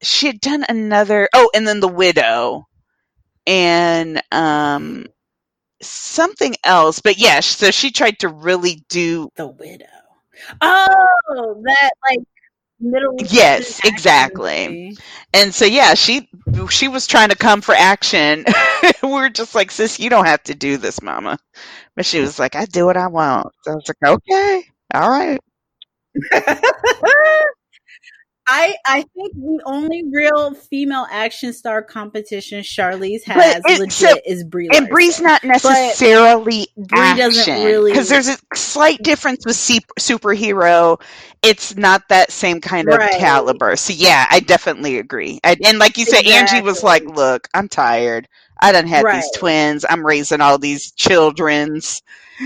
[0.03, 2.67] She had done another oh and then the widow
[3.47, 5.07] and um
[5.83, 9.87] something else but yeah so she tried to really do The widow.
[10.61, 12.21] Oh, that like
[12.81, 13.17] middle.
[13.19, 14.69] Yes, exactly.
[14.69, 14.99] movie.
[15.35, 16.29] and so yeah she
[16.71, 18.45] she was trying to come for action
[19.03, 21.39] we were just like sis you don't have to do this mama
[21.97, 25.11] but she was like i do what i want so i was like okay all
[25.11, 25.41] right
[28.53, 34.17] I I think the only real female action star competition Charlize has it- legit so-
[34.27, 34.69] is Brie.
[34.75, 41.01] and Bree's not necessarily Brie doesn't really- because there's a slight difference with superhero.
[41.43, 43.13] It's not that same kind of Right.
[43.19, 43.77] caliber.
[43.77, 45.39] So yeah, I definitely agree.
[45.45, 48.27] I, and like you said, Angie was like, "Look, I'm tired.
[48.61, 49.25] I done had these Right.
[49.37, 49.85] twins.
[49.89, 52.03] I'm raising all these childrens."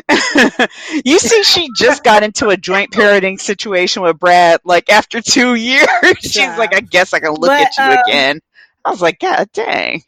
[1.04, 4.60] you see, she just got into a joint parenting situation with Brad.
[4.64, 5.86] Like after two years,
[6.20, 6.56] she's Yeah.
[6.56, 8.40] like, "I guess I can look But, at you um, again."
[8.84, 10.02] I was like, "God dang."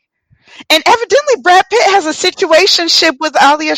[0.70, 3.74] And evidently, Brad Pitt has a situationship with Alia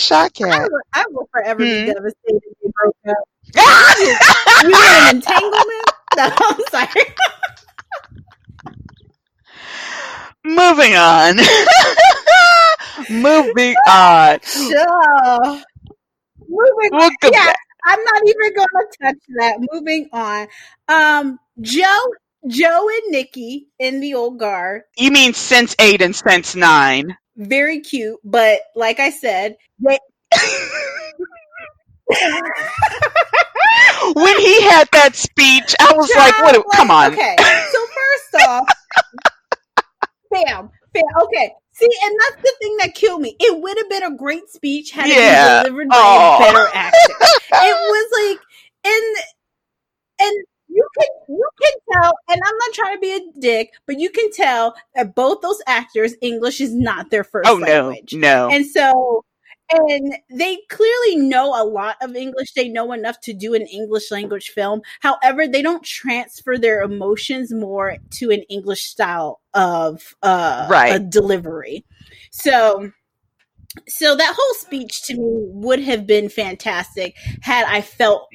[0.50, 0.68] I Shawkat.
[0.70, 1.66] will, I will forever Hmm.
[1.66, 3.28] be devastated if they broke up.
[4.60, 5.92] You in an entanglement?
[6.16, 7.04] No, I'm sorry.
[10.44, 11.38] Moving on.
[13.08, 14.38] Moving on.
[14.54, 15.64] So,
[16.48, 17.30] moving We'll Yeah.
[17.46, 17.56] back.
[17.86, 19.56] I'm not even going to touch that.
[19.72, 20.48] Moving on.
[20.88, 22.12] Um, Joe,
[22.48, 27.16] Joe and Nicky in the old guard, You mean since eight and since nine?
[27.36, 29.98] very cute, but like I said, they.
[34.14, 36.64] when he had that speech, I was like, "What?
[36.74, 38.66] Come on!" Okay, so first off,
[40.30, 41.02] bam, bam.
[41.22, 43.36] Okay, see, and that's the thing that killed me.
[43.40, 45.60] It would have been a great speech had Yeah.
[45.60, 46.36] it been delivered by Aw.
[46.36, 46.98] a better actor.
[47.52, 48.40] it was like,
[48.84, 49.16] and
[50.20, 50.36] and
[50.68, 54.10] you can you can tell, and I'm not trying to be a dick, but you
[54.10, 58.14] can tell that both those actors English is not their first Oh no, language.
[58.14, 58.48] no.
[58.50, 59.24] And so,
[59.70, 62.52] and they clearly know a lot of English.
[62.54, 64.82] They know enough to do an English language film.
[65.00, 70.94] However, they don't transfer their emotions more to an English style of uh, Right.
[70.94, 71.84] a delivery.
[72.30, 72.90] So,
[73.88, 78.28] so that whole speech to me would have been fantastic had I felt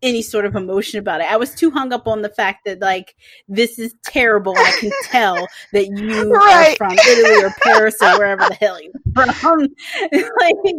[0.00, 1.30] any sort of emotion about it.
[1.30, 3.16] I was too hung up on the fact that like
[3.48, 4.54] this is terrible.
[4.56, 8.92] I can tell that you are from Italy or Paris or wherever the hell you're
[9.34, 9.60] from.
[10.12, 10.74] like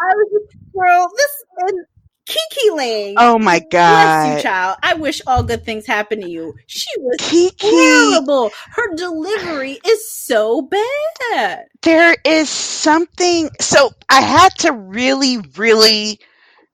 [0.00, 1.86] I was just, girl, this and
[2.26, 3.14] Kiki Layne.
[3.18, 3.68] oh my god.
[3.70, 4.76] Bless you, child.
[4.82, 6.54] I wish all good things happen to you.
[6.66, 7.70] She was Kiki!
[7.70, 8.50] terrible.
[8.70, 11.66] Her delivery is so bad.
[11.82, 13.50] There is something.
[13.60, 16.18] So I had to really, really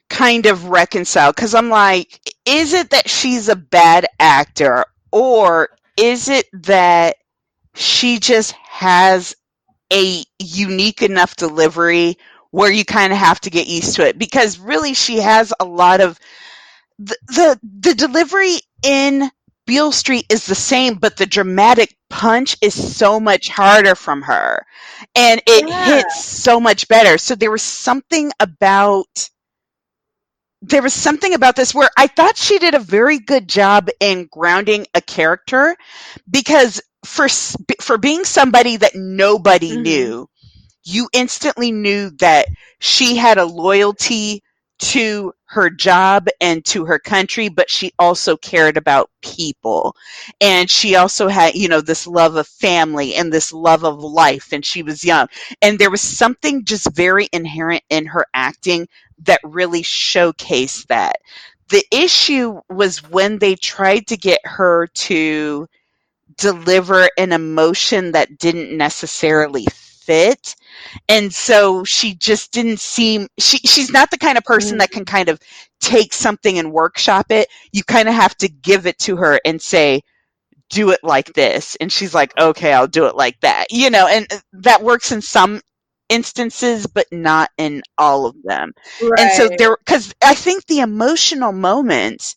[0.09, 6.29] kind of reconcile because I'm like, is it that she's a bad actor, or is
[6.29, 7.17] it that
[7.75, 9.35] she just has
[9.93, 12.17] a unique enough delivery
[12.51, 15.65] where you kind of have to get used to it because really she has a
[15.65, 16.19] lot of
[16.99, 19.31] the the, the delivery in
[19.67, 24.65] Beale Street is the same but the dramatic punch is so much harder from her
[25.15, 25.71] and it Yeah.
[25.71, 29.31] hits so much better so there was something about
[30.63, 34.29] there was something about this where I thought she did a very good job in
[34.31, 35.77] grounding a character
[36.31, 37.29] because for
[37.81, 39.77] for being somebody that nobody Mhm.
[39.77, 40.29] knew,
[40.91, 42.49] you instantly knew that
[42.81, 44.43] she had a loyalty
[44.81, 49.95] to her job and to her country, but she also cared about people.
[50.41, 54.53] And she also had, you know, this love of family and this love of life.
[54.53, 55.29] And she was young.
[55.61, 58.89] And there was something just very inherent in her acting
[59.25, 61.17] that really showcased that.
[61.69, 65.69] The issue was when they tried to get her to
[66.37, 69.67] deliver an emotion that didn't necessarily
[70.03, 70.57] fit.
[71.09, 75.05] And so she just didn't seem she she's not the kind of person that can
[75.05, 75.41] kind of
[75.81, 77.49] take something and workshop it.
[77.73, 80.03] You kind of have to give it to her and say
[80.71, 83.67] do it like this and she's like okay I'll do it like that.
[83.71, 85.61] You know, and uh, that works in some
[86.09, 88.73] instances but not in all of them.
[89.19, 92.37] And so there, because I think the emotional moments,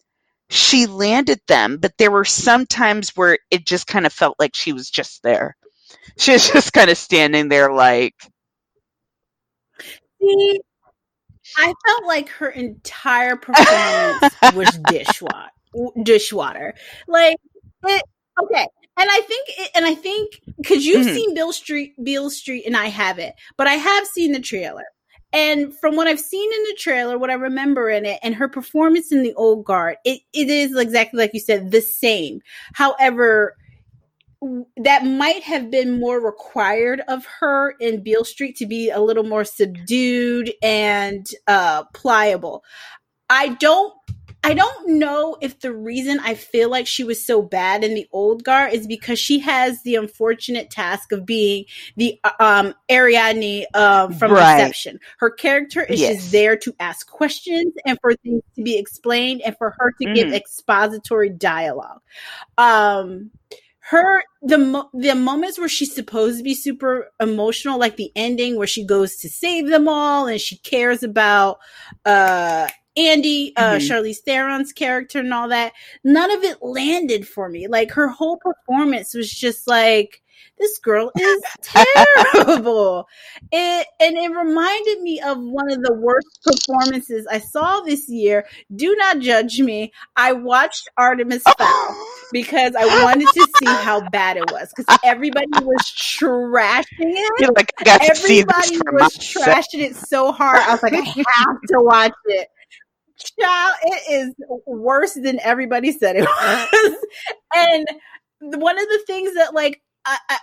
[0.50, 4.56] she landed them, but there were some times where it just kind of felt like
[4.56, 5.56] she was just there.
[6.18, 8.16] She was just kind of standing there, like,
[10.22, 10.60] See,
[11.58, 15.50] I felt like her entire performance was dishwater.
[16.04, 16.74] Dishwater,
[17.08, 17.38] like
[17.86, 18.04] it.
[18.42, 21.14] Okay, and I think, it, and I think because you've Mhm.
[21.14, 24.86] seen Beale Street, Beale Street, and I haven't, but I have seen the trailer.
[25.34, 28.48] And from what I've seen in the trailer, what I remember in it, and her
[28.48, 32.42] performance in the old guard, it, it is exactly like you said, the same.
[32.74, 33.56] However,
[34.78, 39.24] that might have been more required of her in Beale Street to be a little
[39.24, 42.64] more subdued and uh pliable.
[43.30, 43.94] I don't
[44.46, 48.06] I don't know if the reason I feel like she was so bad in the
[48.12, 51.64] old guard is because she has the unfortunate task of being
[51.96, 54.74] the uh, um Ariadne um from Right.
[55.20, 56.18] Her character is Yes.
[56.18, 60.06] just there to ask questions and for things to be explained and for her to
[60.08, 60.36] give Mhm.
[60.36, 62.02] expository dialogue.
[62.58, 63.32] Um
[63.90, 68.68] her the the moments where she's supposed to be super emotional like the ending where
[68.68, 71.60] she goes to save them all and she cares about
[72.06, 73.90] uh Andy, uh, Mhm.
[73.90, 77.68] Charlize Theron's character and all that, none of it landed for me.
[77.68, 80.23] Like her whole performance was just like,
[80.58, 83.08] this girl is terrible.
[83.52, 88.46] it, and it reminded me of one of the worst performances I saw this year.
[88.76, 89.92] Do not judge me.
[90.16, 91.96] I watched Artemis Fowl
[92.32, 97.32] because I wanted to see how bad it was because everybody was trashing it.
[97.40, 99.46] You're like, I got to see this Everybody for was myself.
[99.48, 100.60] trashing it so hard.
[100.60, 102.48] I was like, I have to watch it.
[103.40, 104.34] Child, it is
[104.66, 106.96] worse than everybody said it was.
[107.56, 107.88] and
[108.62, 109.82] one of the things that like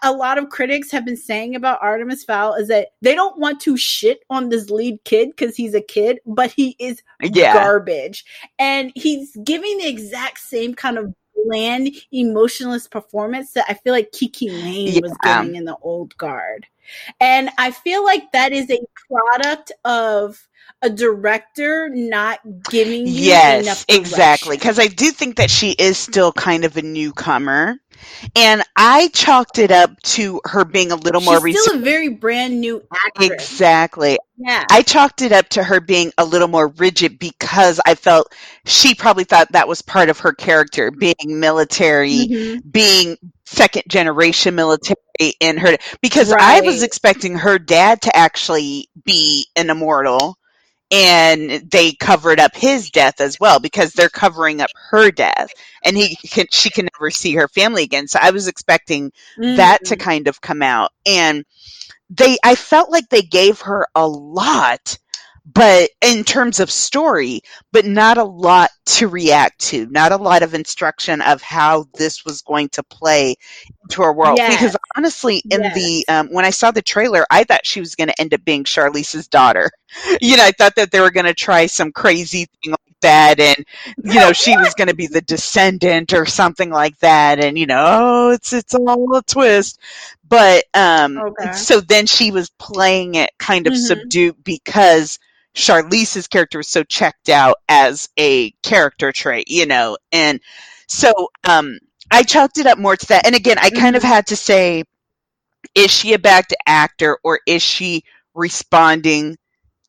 [0.03, 3.61] a lot of critics have been saying about Artemis Fowl is that they don't want
[3.61, 7.53] to shit on this lead kid because he's a kid, but he is yeah.
[7.53, 8.25] garbage.
[8.59, 14.13] And he's giving the exact same kind of bland, emotionless performance that I feel like
[14.13, 15.01] KiKi Layne yeah.
[15.03, 16.67] was giving in the old guard.
[17.21, 20.47] And I feel like that is a product of
[20.83, 26.33] a director not giving you yes exactly because i do think that she is still
[26.33, 27.79] kind of a newcomer
[28.37, 31.53] and I chalked it up to her being a little She's more.
[31.53, 33.31] Still a very brand new actress.
[33.31, 34.19] Exactly.
[34.39, 34.65] Yeah.
[34.71, 38.33] I chalked it up to her being a little more rigid because I felt
[38.65, 42.69] she probably thought that was part of her character, being military, mm-hmm.
[42.69, 43.17] being
[43.51, 44.97] second generation military
[45.41, 45.77] in her.
[46.01, 46.63] Because right.
[46.63, 50.39] I was expecting her dad to actually be an immortal
[50.93, 55.53] and they covered up his death as well because they're covering up her death
[55.85, 59.57] and he can she can never see her family again so i was expecting mm-hmm.
[59.57, 60.01] that to mm.
[60.01, 61.45] kind of come out and
[62.09, 64.99] they i felt like they gave her a lot
[65.55, 67.41] but in terms of story,
[67.73, 72.25] but not a lot to react to, not a lot of instruction of how this
[72.25, 73.35] was going to play
[73.83, 74.39] into our world.
[74.39, 74.55] Yes.
[74.55, 75.75] Because honestly, in yes.
[75.75, 78.45] the um, when I saw the trailer, I thought she was going to end up
[78.45, 79.71] being Charlize's daughter.
[80.21, 83.41] You know, I thought that they were going to try some crazy thing like that,
[83.41, 83.67] and
[84.05, 87.67] you know, she was going to be the descendant or something like that, and you
[87.67, 89.81] know, oh, it's it's all a twist.
[90.29, 91.53] But um, okay.
[91.55, 93.83] so then she was playing it kind of mm-hmm.
[93.83, 95.19] subdued because
[95.55, 100.41] Charlize's character was so checked out as a character trait, you know, and
[100.87, 101.13] so
[101.45, 101.79] um,
[102.11, 103.27] I chalked it up more to that.
[103.27, 104.13] And again, I kind of mm-hmm.
[104.13, 104.85] had to say,
[105.75, 108.03] is she a bad actor or is she
[108.35, 109.37] responding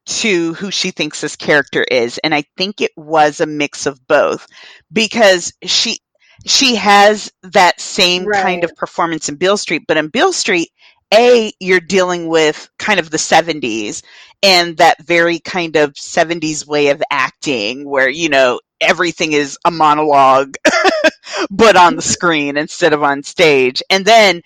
[0.06, 2.20] to who she thinks this character is?
[2.20, 4.46] And I think it was a mix of both
[4.92, 6.00] because she
[6.46, 8.42] she has that same right.
[8.42, 10.70] kind of performance in Beale Street, but in Beale Street,
[11.14, 14.04] a you're dealing with kind of the 70s
[14.44, 19.72] and that very kind of 70s way of acting where you know everything is a
[19.72, 20.56] monologue
[21.52, 23.82] but on the screen instead of on stage.
[23.90, 24.42] And then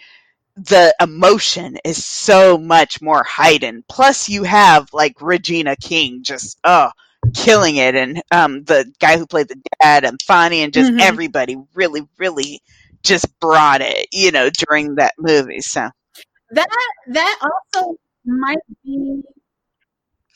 [0.55, 3.85] the emotion is so much more heightened.
[3.89, 6.91] Plus you have like regina king just oh
[7.33, 10.99] killing it and um the guy who played the dad and Fonny and just mm-hmm.
[10.99, 12.61] everybody really really
[13.03, 15.89] just brought it you know during that movie so
[16.55, 16.67] that
[17.07, 19.21] that also might be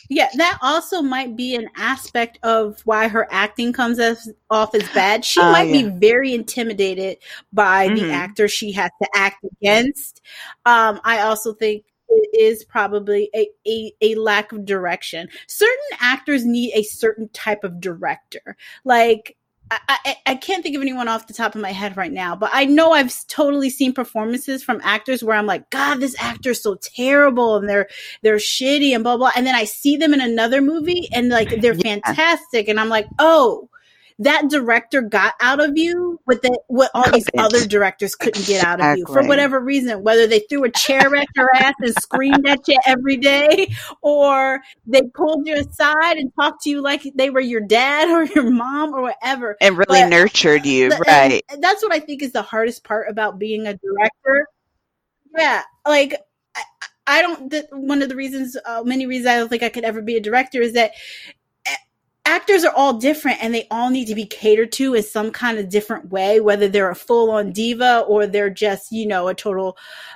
[0.09, 4.87] yeah, that also might be an aspect of why her acting comes as, off as
[4.89, 5.23] bad.
[5.23, 5.83] She uh, might yeah.
[5.83, 7.17] be very intimidated
[7.53, 8.07] by mm-hmm.
[8.07, 10.21] the actor she has to act against.
[10.65, 15.29] Um, I also think it is probably a, a, a, lack of direction.
[15.47, 18.57] Certain actors need a certain type of director.
[18.83, 19.37] Like
[19.71, 22.49] I, I, can't think of anyone off the top of my head right now, but
[22.53, 26.75] I know I've totally seen performances from actors where I'm like, God, this actor's so
[26.75, 27.87] terrible and they're
[28.23, 29.31] they're shitty and blah blah.
[29.35, 31.99] And then I see them in another movie and like they're yeah.
[32.01, 33.69] fantastic, and I'm like, oh,
[34.19, 38.63] that director got out of you what that what all these other directors couldn't get
[38.63, 39.05] out of you.
[39.05, 42.77] For whatever reason whether they threw a chair at your ass and screamed at you
[42.85, 47.61] every day or they pulled you aside and talked to you like they were your
[47.61, 49.55] dad or your mom or whatever.
[49.61, 51.41] And really but nurtured you right.
[51.59, 54.47] that's what i think is the hardest part about being a director.
[55.37, 56.15] Yeah like
[56.55, 56.63] I,
[57.07, 57.53] I don't.
[57.71, 60.21] one of the reasons, uh, many reasons I don't think I could ever be a
[60.21, 60.91] director is that
[62.29, 65.57] actors are all different and they all need to be catered to in some kind
[65.57, 69.75] of different way whether they're a full-on diva or they're just you know a total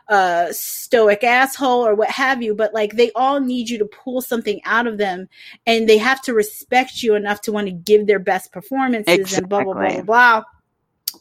[0.09, 4.21] uh, stoic asshole or what have you but like they all need you to pull
[4.21, 5.27] something out of them
[5.65, 9.37] and they have to respect you enough to want to give their best performances exactly.
[9.39, 10.43] and blah blah blah blah blah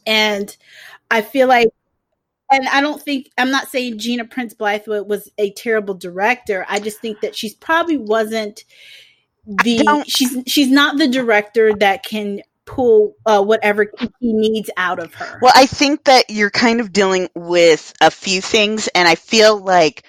[0.05, 0.57] and
[1.09, 1.69] i feel like
[2.51, 6.67] and I don't think I'm not saying Gina Prince Bythewood was a terrible director.
[6.69, 8.63] I just think that she's probably wasn't
[9.45, 15.13] the she's she's not the director that can pull uh, whatever he needs out of
[15.15, 15.39] her.
[15.41, 19.57] Well, I think that you're kind of dealing with a few things, and I feel
[19.57, 20.05] like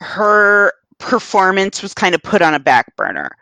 [0.00, 3.36] her performance was kind of put on a back burner.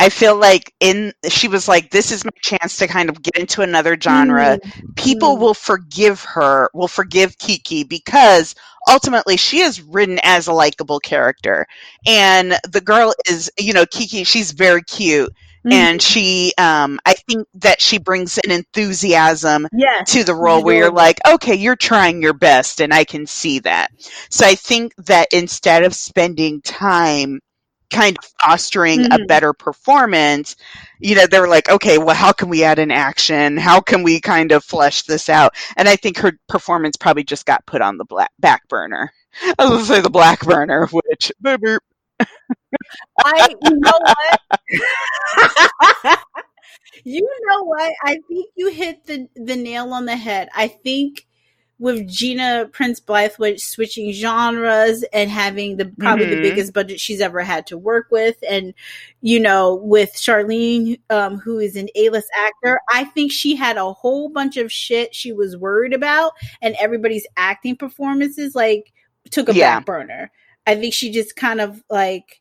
[0.00, 3.36] I feel like in she was like, this is my chance to kind of get
[3.36, 4.58] into another genre.
[4.58, 4.92] Mm-hmm.
[4.96, 5.42] People mm-hmm.
[5.42, 8.54] will forgive her, will forgive KiKi because
[8.88, 11.66] ultimately she is written as a likable character.
[12.06, 15.32] And the girl is, you know, KiKi, she's very cute.
[15.64, 15.72] Mm-hmm.
[15.72, 20.76] And she, um, I think that she brings an enthusiasm yes, to the role where
[20.76, 23.90] you're like, okay, you're trying your best, and I can see that.
[24.28, 27.40] So I think that instead of spending time
[27.90, 29.26] kind of fostering a Mhm.
[29.28, 30.56] better performance,
[31.00, 33.56] you know, they're like, okay, well, how can we add an action?
[33.56, 35.54] How can we kind of flesh this out?
[35.76, 39.12] And I think her performance probably just got put on the black back burner.
[39.58, 41.78] I was gonna say the black burner, which boop, boop.
[43.24, 44.40] I, you know what?
[47.04, 47.92] you know what?
[48.02, 50.48] I think you hit the the nail on the head.
[50.54, 51.26] I think
[51.84, 56.42] with Gina Prince Bythewood switching genres and having the probably the Mhm.
[56.42, 58.74] biggest budget she's ever had to work with, and
[59.20, 63.76] you know, with Charlene, um, who is an A list actor, I think she had
[63.76, 66.32] a whole bunch of shit she was worried about,
[66.62, 68.92] and everybody's acting performances like
[69.30, 69.76] took a Yeah.
[69.78, 70.30] back burner.
[70.66, 72.40] I think she just kind of like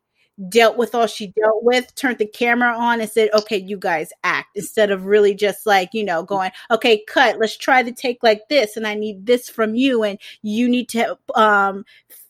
[0.50, 4.12] dealt with all she dealt with, turned the camera on and said, okay, you guys
[4.24, 8.24] act instead of really just like, you know, going, okay, cut, let's try to take
[8.24, 8.76] like this.
[8.76, 10.04] And I need this from you.
[10.04, 11.86] And you need to, um,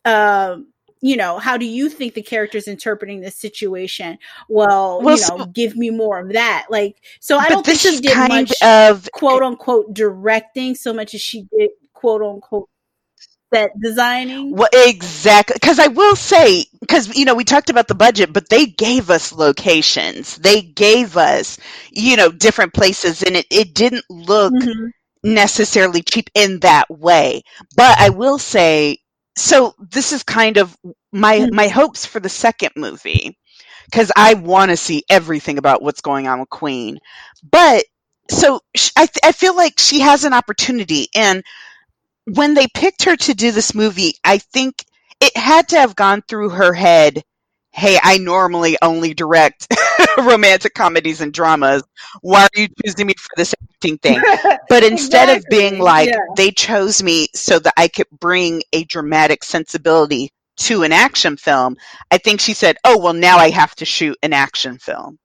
[0.06, 0.68] um,
[1.01, 4.18] you know, how do you think the character's interpreting this situation?
[4.47, 6.68] Well, Well, you know, so- give me more of that.
[6.70, 10.76] Like, so I don't think this she is did kind much of quote unquote directing
[10.76, 12.70] so much as she did quote unquote
[13.54, 14.56] set designing.
[14.56, 15.56] Well, exactly.
[15.60, 19.10] Because I will say, because you know, we talked about the budget, but they gave
[19.10, 20.38] us locations.
[20.38, 21.58] They gave us,
[21.91, 24.91] you know, different places, and it, it didn't look Mhm.
[25.24, 27.43] necessarily cheap in that way.
[27.76, 28.99] But I will say,
[29.38, 30.76] so this is kind of
[31.12, 31.51] my Mhm.
[31.51, 33.38] my hopes for the second movie,
[33.86, 36.99] because I want to see everything about what's going on with Queen.
[37.49, 37.86] But
[38.30, 41.43] so sh- I th- I feel like she has an opportunity, and
[42.26, 44.86] when they picked her to do this movie, I think
[45.20, 47.24] it had to have gone through her head.
[47.72, 49.68] Hey, I normally only direct
[50.18, 51.84] romantic comedies and dramas.
[52.22, 54.22] Why are you choosing me for this acting thing?
[54.70, 56.18] But instead of being like, yeah.
[56.36, 61.78] they chose me so that I could bring a dramatic sensibility to an action film,
[62.10, 65.20] I think she said, oh, well, now I have to shoot an action film.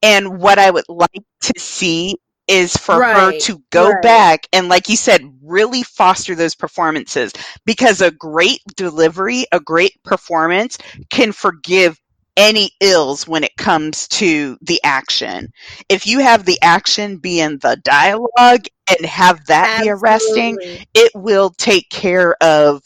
[0.00, 2.16] And what I would like to see
[2.52, 4.02] is for her to go right.
[4.02, 7.32] back and, like you said, really foster those performances
[7.64, 10.76] because a great delivery, a great performance
[11.08, 11.98] can forgive
[12.36, 15.48] any ills when it comes to the action.
[15.88, 20.58] If you have the action be in the dialogue and have that be arresting,
[20.94, 22.82] it will take care of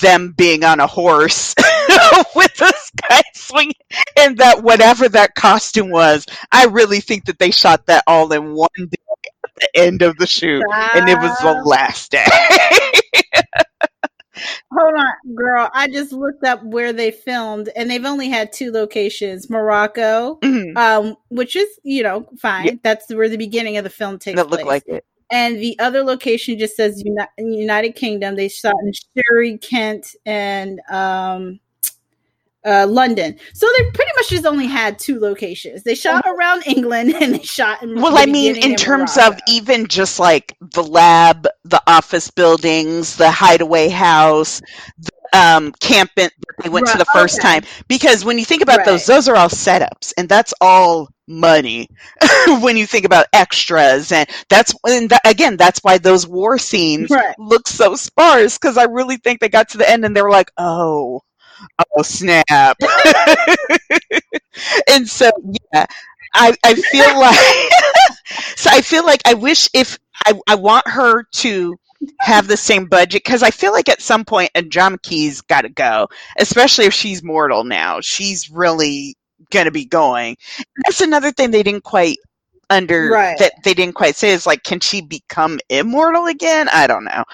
[0.00, 1.54] them being on a horse
[2.36, 3.74] with this guy swinging
[4.18, 8.54] and that whatever that costume was i really think that they shot that all in
[8.54, 9.02] one day
[9.44, 10.62] at the end of the shoot
[10.94, 12.24] and it was the last day
[14.72, 15.68] Hold on, girl.
[15.74, 20.76] I just looked up where they filmed, and they've only had two locations: Morocco, Mhm.
[20.78, 22.64] um, which is you know fine.
[22.66, 22.72] Yeah.
[22.82, 24.82] That's where the beginning of the film takes that looked place.
[24.86, 28.36] like it and the other location just says Uni- United Kingdom.
[28.36, 31.60] They shot in Surrey, Kent, and um,
[32.64, 33.38] uh, London.
[33.54, 35.82] So they pretty much just only had two locations.
[35.82, 37.94] They shot around England and they shot in.
[37.94, 39.34] well i mean in terms Morocco.
[39.36, 44.60] of even just like the lab the office buildings the hideaway house
[45.32, 47.40] um camp that they went to the first okay.
[47.40, 49.06] time because when you think about those Right.
[49.06, 51.88] those are all setups and that's all money
[52.60, 57.10] when you think about extras and that's and that, again that's why those war scenes
[57.10, 57.34] Right.
[57.38, 60.30] look so sparse because i really think they got to the end and they were
[60.30, 61.20] like oh
[61.96, 62.76] oh snap
[64.88, 65.30] and so
[65.72, 65.86] yeah
[66.34, 67.70] i i feel like
[68.56, 71.76] so i feel like i wish if i i want her to
[72.20, 76.08] have the same budget because i feel like at some point andromache's got to go
[76.38, 79.16] especially if she's mortal now she's really
[79.50, 80.36] gonna be going
[80.84, 82.16] that's another thing they didn't quite
[82.70, 83.38] under Right.
[83.38, 87.24] that they didn't quite say is like can she become immortal again i don't know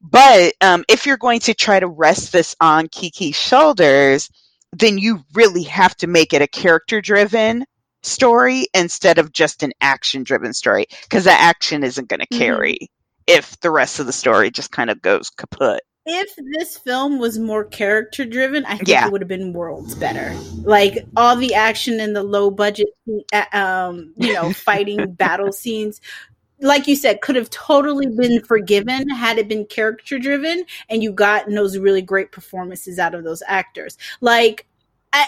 [0.00, 4.30] but um, if you're going to try to rest this on kiki's shoulders
[4.72, 7.64] then you really have to make it a character driven
[8.02, 12.38] story instead of just an action driven story because the action isn't going to Mhm.
[12.38, 12.78] carry
[13.26, 17.38] if the rest of the story just kind of goes kaput if this film was
[17.38, 19.06] more character driven, I think Yeah.
[19.06, 20.34] it would have been worlds better.
[20.62, 22.88] Like all the action and the low budget,
[23.32, 26.00] uh, um, you know, fighting battle scenes.
[26.60, 31.12] Like you said, could have totally been forgiven had it been character driven, and you
[31.12, 33.98] got those really great performances out of those actors.
[34.20, 34.66] Like,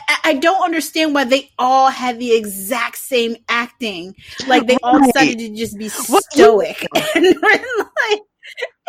[0.08, 4.14] I, I- don't understand why they all had the exact same acting.
[4.46, 7.62] Like they all decided to just be stoic and like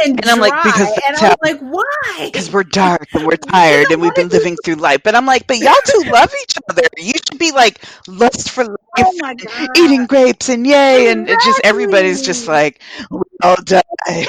[0.02, 2.30] and, And I'm like, because and that's I was how- like, why?
[2.32, 5.02] because we're dark and we're tired and we've been living through life.
[5.04, 6.84] But i'm like but y'all two love each other.
[6.98, 9.78] You should be like lust for oh life Oh my god!
[9.78, 11.12] eating grapes and yay.
[11.12, 12.82] And just everybody's just like
[13.12, 13.82] we all die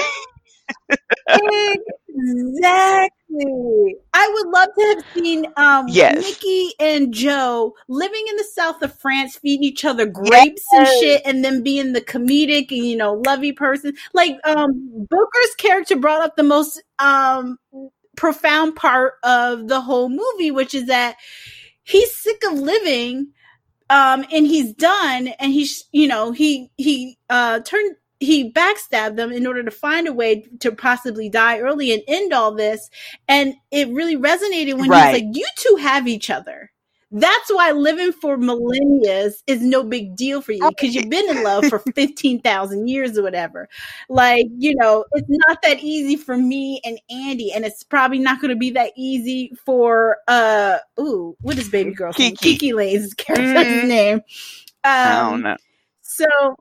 [2.20, 3.96] Exactly.
[4.12, 6.22] I would love to have seen um Yes.
[6.22, 11.22] Nicky and Joe living in the south of France, feeding each other grapes and shit,
[11.24, 13.94] and then being the comedic and you know lovey person.
[14.12, 17.58] Like um Booker's character brought up the most um
[18.16, 21.16] profound part of the whole movie, which is that
[21.82, 23.28] he's sick of living
[23.88, 29.32] um and he's done and he's you know he he uh turned he backstabbed them
[29.32, 32.88] in order to find a way to possibly die early and end all this
[33.28, 35.12] and it really resonated when Right.
[35.12, 36.70] he's like you two have each other
[37.12, 41.42] that's why living for millennia is no big deal for you because you've been in
[41.42, 43.68] love for 15,000 years or whatever.
[44.08, 48.40] Like, you know, it's not that easy for me and Andy, and it's probably not
[48.40, 52.12] going to be that easy for, uh, ooh, what is baby name?
[52.12, 52.36] Kiki.
[52.36, 53.88] Kiki Layne's character's Mhm.
[53.88, 54.14] name.
[54.18, 54.22] Um,
[54.84, 55.56] I don't know.
[56.20, 56.56] So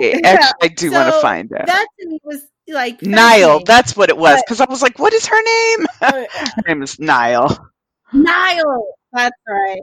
[0.02, 1.66] Actually, yeah, I do want to find out.
[1.66, 3.62] that to me was like Nile.
[3.64, 4.42] That's what it was.
[4.46, 5.86] Because I was like, what is her name?
[6.00, 6.26] Her
[6.66, 7.70] name is Nile.
[8.12, 8.86] Nile.
[9.12, 9.80] That's right.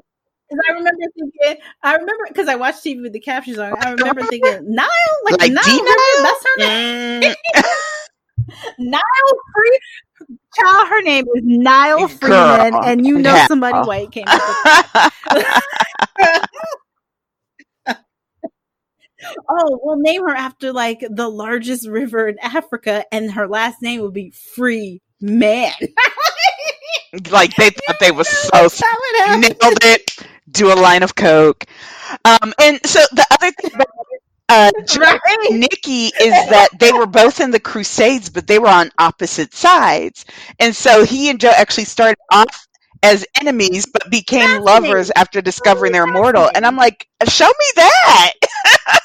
[0.50, 3.74] Because I remember thinking, I remember because I watched TV with the captions on.
[3.86, 4.88] I remember thinking, Nile,
[5.26, 5.64] like, Like Nile?
[5.66, 6.24] River?
[6.24, 7.22] that's her name.
[7.22, 7.36] Mm,
[8.80, 9.02] Nile
[9.54, 9.80] Free.
[10.56, 13.46] Child, her name is Nile Girl, Freeman, and you know yeah.
[13.46, 14.42] somebody white came up
[15.32, 15.48] with.
[19.50, 24.02] Oh, we'll name her after like the largest river in Africa, and her last name
[24.02, 25.74] will be Free Man.
[27.32, 29.56] like they thought they was so That's how it happened.
[29.62, 30.18] nailed it.
[30.52, 31.66] Do a line of coke.
[32.26, 33.88] Um, and so the other thing about
[34.50, 35.20] uh, Right.
[35.52, 40.26] Nicky is that they were both in the Crusades, but they were on opposite sides.
[40.60, 42.67] And so he and Joe actually started off
[43.04, 46.50] as enemies, but became lovers after discovering they're immortal.
[46.56, 48.34] And I'm like, show me that.
[48.88, 49.00] I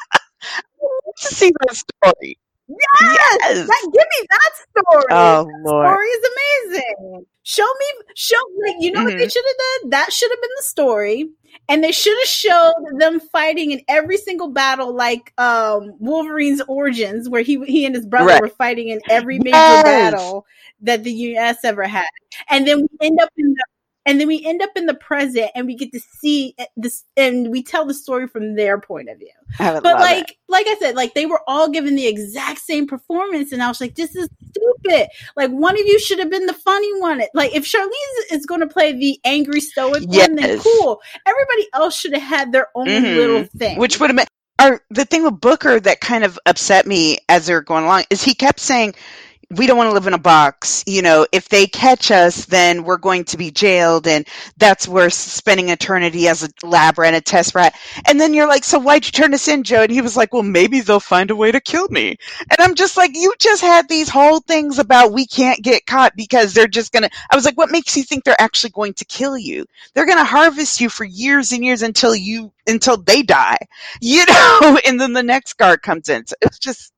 [1.18, 2.38] to see that story.
[2.68, 3.66] Yes, Yes.
[3.66, 5.04] that, give me that story.
[5.10, 5.86] Oh Lord.
[5.86, 6.28] story is
[6.72, 7.26] amazing.
[7.44, 9.32] Show me, show like you know what they Mhm.
[9.32, 9.90] should have done.
[9.90, 11.30] That should have been the story,
[11.68, 17.28] and they should have showed them fighting in every single battle, like um Wolverine's origins,
[17.28, 18.40] where he he and his brother Right.
[18.40, 19.82] were fighting in every major Yes.
[19.84, 20.46] battle
[20.82, 21.58] that the U.S.
[21.64, 22.06] ever had,
[22.48, 23.64] and then we end up in the.
[24.04, 27.50] And then we end up in the present, and we get to see this, and
[27.50, 29.28] we tell the story from their point of view.
[29.58, 30.36] But like it.
[30.48, 33.82] like i said like they were all given the exact same performance and i was
[33.82, 35.08] like this is stupid.
[35.36, 37.22] Like one of you should have been the funny one.
[37.34, 41.00] Like if charlize is going to play the angry stoic one then cool.
[41.26, 43.16] Everybody else should have had their own Mhm.
[43.16, 43.78] little thing.
[43.78, 44.26] Which would have been
[44.62, 48.22] or the thing with Booker that kind of upset me as they're going along is
[48.22, 48.94] he kept saying,
[49.56, 50.84] We don't want to live in a box.
[50.86, 54.26] You know, if they catch us, then we're going to be jailed and
[54.58, 57.74] that's worse spending eternity as a lab rat, a test rat.
[58.06, 59.82] And then you're like, So why'd you turn us in, Joe?
[59.82, 62.16] And he was like, Well, maybe they'll find a way to kill me.
[62.50, 66.14] And I'm just like, You just had these whole things about we can't get caught
[66.16, 69.04] because they're just gonna I was like, What makes you think they're actually going to
[69.04, 69.66] kill you?
[69.94, 73.58] They're gonna harvest you for years and years until you until they die
[74.00, 76.26] you know, and then the next guard comes in.
[76.26, 76.92] So it's just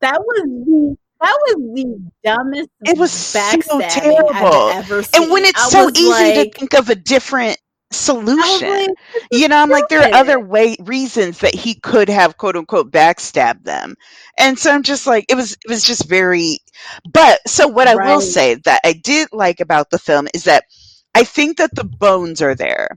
[0.00, 4.30] that was the that was the dumbest It was so terrible.
[4.34, 5.22] I've ever seen.
[5.22, 7.58] and when it's I so easy like- to think of a different
[7.90, 8.68] solution.
[8.68, 8.90] like,
[9.30, 12.90] you know, I'm like there are other way reasons that he could have quote unquote
[12.90, 13.94] backstabbed them.
[14.38, 16.58] And so I'm just like it was it was just very
[17.10, 20.64] but so what I will say that I did like about the film is that
[21.14, 22.88] I think that the bones are there.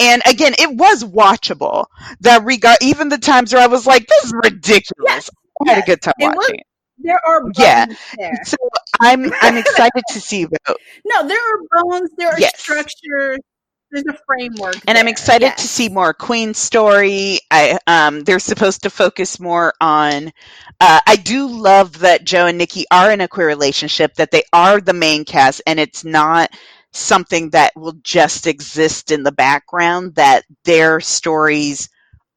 [0.00, 1.84] And again, it was watchable.
[2.20, 5.04] That regard even the times where I was like, this is ridiculous.
[5.06, 5.30] Yes,
[5.66, 6.66] I had a good time It watching it.
[7.02, 7.86] There are bones Yeah.
[8.18, 8.44] there.
[8.44, 8.56] So
[9.00, 10.76] I'm I'm excited to see though,
[11.06, 12.10] No, there are bones.
[12.18, 12.52] There are Yes.
[12.62, 13.40] structures.
[13.92, 15.58] There's a framework, and I'm excited yes.
[15.58, 17.40] to see more Queen story.
[17.50, 20.32] I um they're supposed to focus more on.
[20.80, 24.14] Uh, I do love that Joe and Nicky are in a queer relationship.
[24.16, 26.50] That they are the main cast, and it's not
[26.92, 30.16] something that will just exist in the background.
[30.16, 31.88] That their stories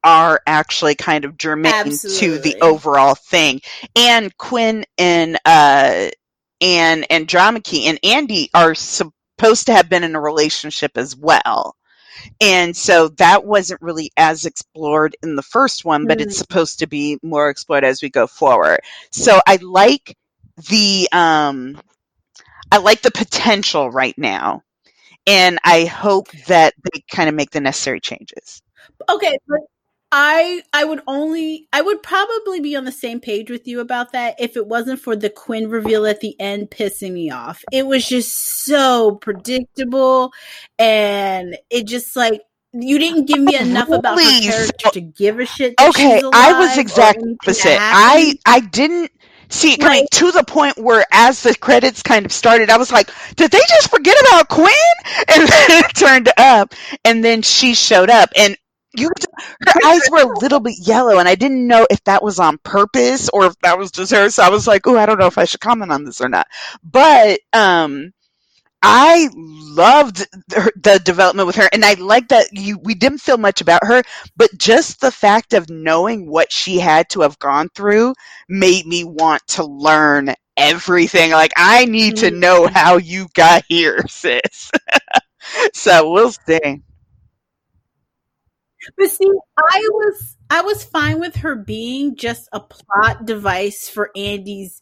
[0.04, 3.62] are actually kind of germane to the overall thing.
[3.96, 6.10] And Quynh and uh
[6.62, 11.76] and Andromache and Andy are supposed to have been in a relationship as well.
[12.42, 16.40] And so that wasn't really as explored in the first one, but it's Hmm.
[16.40, 18.80] supposed to be more explored as we go forward.
[19.12, 20.18] So I like
[20.70, 21.82] the um
[22.72, 24.64] I like the potential right now.
[25.28, 28.62] And I hope that they kind of make the necessary changes.
[29.12, 29.60] Okay, but
[30.16, 34.12] I I would only I would probably be on the same page with you about
[34.12, 37.64] that if it wasn't for the Quynh reveal at the end pissing me off.
[37.72, 40.32] It was just so predictable
[40.78, 42.42] and it just like
[42.74, 45.74] you didn't give me Oh, enough about her character to give a shit.
[45.82, 47.78] Okay, I was exactly opposite.
[47.80, 48.36] I.
[48.46, 49.12] I didn't
[49.50, 50.12] see it coming Right.
[50.12, 53.62] to the point where as the credits kind of started, I was like, did they
[53.70, 54.70] just forget about Quynh?
[55.30, 56.74] And then it turned up
[57.06, 58.58] and then she showed up and
[58.96, 59.10] you
[59.68, 62.60] her eyes were a little bit yellow and I didn't know if that was on
[62.60, 64.30] purpose or if that was just her.
[64.30, 66.30] So I was like, oh, I don't know if I should comment on this or
[66.30, 66.48] not.
[66.84, 68.12] But um
[68.82, 70.26] I loved
[70.56, 72.78] her, the development with her, and I like that you.
[72.82, 74.04] We didn't feel much about her,
[74.38, 78.14] but just the fact of knowing what she had to have gone through
[78.48, 81.32] made me want to learn everything.
[81.32, 82.40] Like I need to Mm.
[82.40, 84.72] know how you got here, sis.
[85.74, 86.82] so we'll see.
[88.98, 94.12] But see, I was I was fine with her being just a plot device for
[94.16, 94.82] Andy's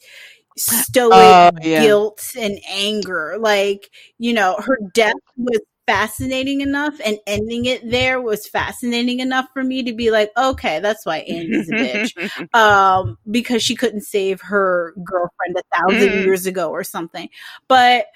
[0.58, 1.82] stoic Oh, yeah.
[1.82, 3.38] guilt and anger.
[3.40, 9.48] Like, you know, her death was fascinating enough and ending it there was fascinating enough
[9.54, 12.14] for me to be like, okay, that's why Andy's a bitch.
[12.54, 16.24] Um, because she couldn't save her girlfriend a thousand Mm.
[16.24, 17.30] years ago or something.
[17.68, 18.08] But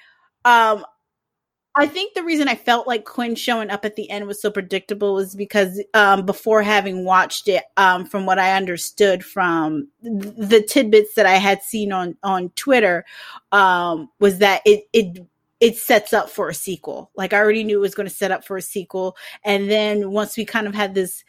[0.44, 0.84] um
[1.78, 4.50] I think the reason I felt like Quynh showing up at the end was so
[4.50, 10.34] predictable was because um, before having watched it, um, from what I understood from th-
[10.38, 13.04] the tidbits that I had seen on on Twitter,
[13.52, 15.26] um, was that it it
[15.60, 17.10] it sets up for a sequel.
[17.14, 19.14] Like I already knew it was going to set up for a sequel,
[19.44, 21.24] and then once we kind of had this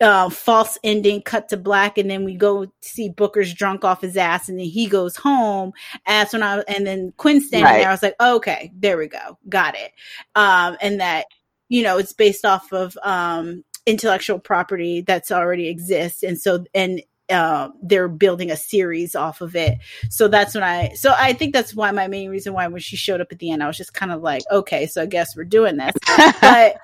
[0.00, 4.16] uh, false ending cut to black and then we go see booker's drunk off his
[4.16, 5.72] ass and then he goes home
[6.06, 7.80] and that's when i and then quinn standing Right.
[7.80, 9.92] there i was like okay there we go got it.
[10.34, 11.26] Um and that
[11.68, 17.02] you know it's based off of um intellectual property that's already exists and so and
[17.30, 19.78] uh, they're building a series off of it.
[20.08, 22.96] So that's when i so i think that's why my main reason why when she
[22.96, 25.36] showed up at the end i was just kind of like okay so i guess
[25.36, 25.92] we're doing this.
[26.40, 26.76] But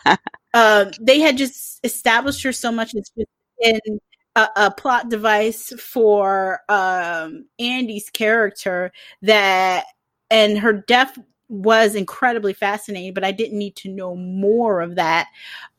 [0.56, 3.12] um, they had just established her so much as
[3.60, 4.00] in
[4.36, 8.90] a, a plot device for um, Andy's character
[9.20, 9.84] that,
[10.30, 11.18] and her death
[11.50, 15.28] was incredibly fascinating, but I didn't need to know more of that.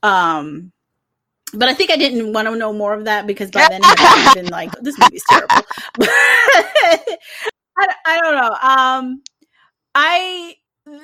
[0.04, 0.72] Um,
[1.56, 4.34] but I think I didn't want to know more of that because by then had
[4.36, 5.56] been like, this movie's terrible.
[6.00, 7.16] I,
[8.06, 8.58] I don't know.
[8.62, 9.24] Um,
[9.96, 10.56] I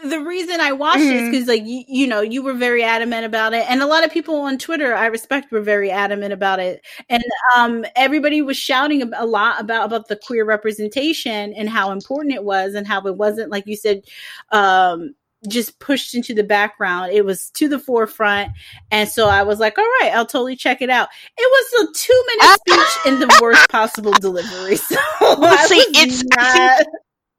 [0.06, 1.32] the reason I watched it is Mhm.
[1.32, 4.12] because like you, you know you were very adamant about it, and a lot of
[4.12, 7.24] people on Twitter I respect were very adamant about it, and
[7.56, 12.44] um everybody was shouting a lot about about the queer representation and how important it
[12.44, 14.04] was, and how it wasn't like you said,
[14.52, 15.16] um
[15.50, 17.12] just pushed into the background.
[17.12, 18.52] It was to the forefront,
[18.92, 21.10] and so I was like, all right, I'll totally check it out.
[21.38, 24.78] It was a two minute speech in the worst possible delivery.
[24.78, 26.88] So I see, it's- I think-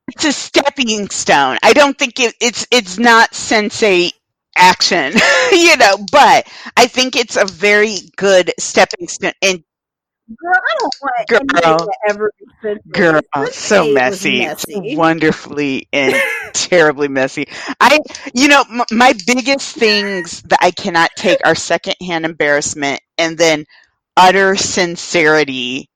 [0.08, 1.58] it's a stepping stone.
[1.62, 4.10] I don't think it, it's it's not sensei
[4.56, 5.12] action,
[5.52, 6.46] you know, but
[6.76, 9.32] I think it's a very good stepping stone.
[9.42, 9.62] And
[10.40, 11.28] Girl, I don't want
[11.62, 11.86] Girl.
[11.86, 12.32] to ever
[12.90, 14.96] girl, so messy, messy.
[14.96, 16.14] wonderfully and
[16.52, 17.46] terribly messy.
[17.80, 17.98] I,
[18.34, 23.64] you know, m- my biggest things that I cannot take are secondhand embarrassment and then
[24.16, 25.88] utter sincerity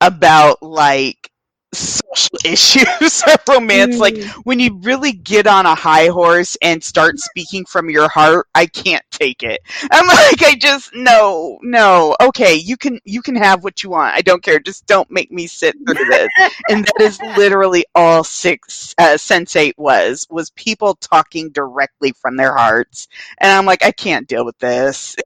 [0.00, 1.30] about like
[1.72, 2.03] social
[2.44, 4.00] issues of romance.
[4.00, 4.34] Like Mm.
[4.44, 8.66] when you really get on a high horse and start speaking from your heart, I
[8.66, 9.60] can't take it.
[9.90, 12.16] I'm like, I just no, no.
[12.20, 14.14] Okay, you can you can have what you want.
[14.14, 14.58] I don't care.
[14.58, 16.28] Just don't make me sit through this.
[16.68, 22.54] and that is literally all six uh, Sense8 was was people talking directly from their
[22.54, 23.08] hearts.
[23.38, 25.16] And I'm like, I can't deal with this.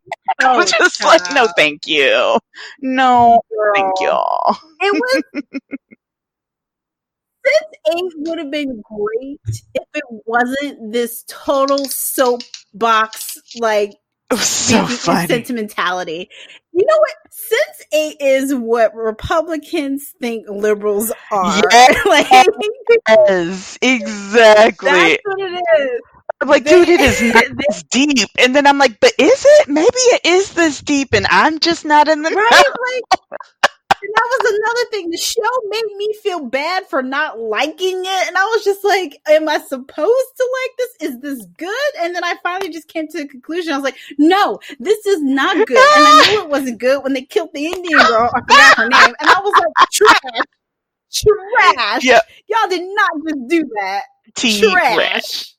[0.40, 2.38] I Oh, was just like, no, thank you,
[2.80, 3.40] no,
[3.74, 4.56] thank y'all.
[4.80, 5.22] It was
[7.48, 9.40] Sense Eight would have been great
[9.74, 13.92] if it wasn't this total soapbox like
[14.36, 15.26] so funny.
[15.26, 16.28] sentimentality.
[16.72, 17.16] You know what?
[17.32, 21.62] Sense8 is what Republicans think liberals are.
[21.72, 21.88] Yeah.
[22.06, 22.26] like
[23.08, 24.90] Yes, exactly.
[24.90, 26.00] that's what it is.
[26.40, 28.28] I'm like, dude, it is not this deep.
[28.38, 29.68] And then I'm like, but is it?
[29.68, 32.64] Maybe it is this deep, and I'm just not in the right?
[32.94, 33.20] Like,
[34.00, 35.10] that was another thing.
[35.10, 39.20] The show made me feel bad for not liking it, and I was just like,
[39.28, 41.10] "Am I supposed to like this?
[41.10, 43.72] Is this good?" And then I finally just came to the conclusion.
[43.72, 47.12] I was like, "No, this is not good." And I knew it wasn't good when
[47.12, 48.30] they killed the Indian girl.
[48.34, 50.44] I forgot her name, and I was like, "Trash,
[51.12, 52.04] trash!
[52.04, 52.20] Yeah.
[52.48, 54.02] Y'all did not just do that.
[54.34, 55.54] T Trash." trash.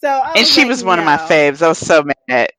[0.00, 1.62] So, I And she like, was one of my faves.
[1.62, 2.50] I was so mad.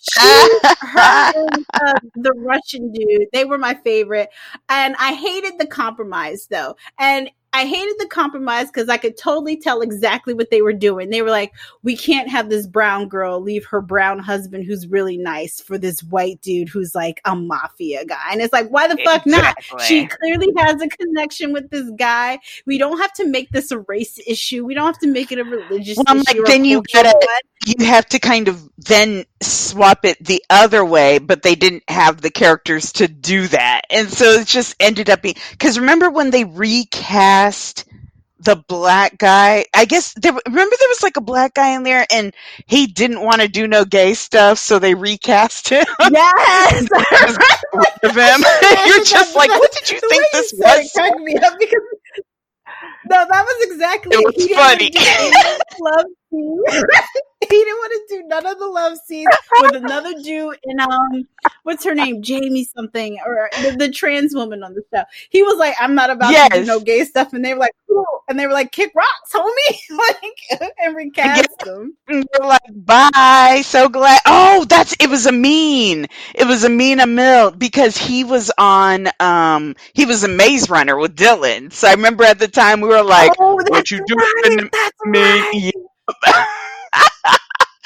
[0.00, 0.20] She,
[0.80, 4.30] her and uh, the Russian dude, they were my favorite.
[4.68, 6.76] And I hated the compromise though.
[6.98, 11.10] And I hated the compromise because I could totally tell exactly what they were doing.
[11.10, 15.16] They were like, we can't have this brown girl leave her brown husband who's really
[15.16, 18.28] nice for this white dude who's like a mafia guy.
[18.30, 19.76] And it's like, why the fuck Exactly.
[19.76, 19.82] not?
[19.82, 22.38] She clearly has a connection with this guy.
[22.66, 24.64] We don't have to make this a race issue.
[24.64, 27.76] We don't have to make it a religious Well, I'm like, then you gotta- one.
[27.78, 32.20] you have to kind of then swap it the other way, but they didn't have
[32.20, 33.82] the characters to do that.
[33.90, 37.84] And so it just ended up being because remember when they recast
[38.40, 39.64] the black guy?
[39.74, 42.34] I guess there remember there was like a black guy in there and
[42.66, 45.84] he didn't want to do no gay stuff, so they recast him.
[46.10, 46.88] Yes.
[48.02, 48.40] of him.
[48.86, 51.22] You're just like, what did you think this you said it was?
[51.24, 51.82] me up because
[53.04, 54.90] no, that was exactly It was funny.
[55.78, 56.06] love
[57.58, 59.28] didn't want to do none of the love scenes
[59.60, 61.28] with another dude and um,
[61.62, 65.04] what's her name, Jamie something, or the, the trans woman on the show.
[65.30, 67.74] He was like, I'm not about to do no gay stuff, and they were like,
[67.88, 69.90] cool, and they were like, kick rocks, homie,
[70.60, 71.96] like, and recast them.
[72.08, 73.62] And we're like, bye.
[73.64, 74.20] So glad.
[74.26, 75.08] Oh, that's it.
[75.10, 76.06] Was a mean.
[76.34, 79.08] It was a mean a mill because he was on.
[79.18, 81.72] Um, he was a Maze Runner with Dylan.
[81.72, 84.68] So I remember at the time we were like, oh, what you doing right, to
[84.72, 85.20] that's me?
[85.20, 85.72] right.
[86.26, 86.44] Yeah.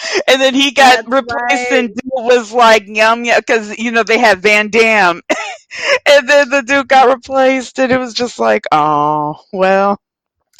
[0.29, 1.73] and then he got That's replaced, right.
[1.73, 5.23] and dude was like, yum yum, because you know they had Van Damme.
[6.07, 10.01] and then the dude got replaced, and it was just like, oh well.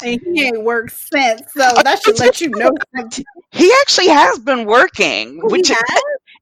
[0.05, 2.71] And he ain't worked since, so that should let you know.
[3.53, 5.71] He actually has been working, Oh, which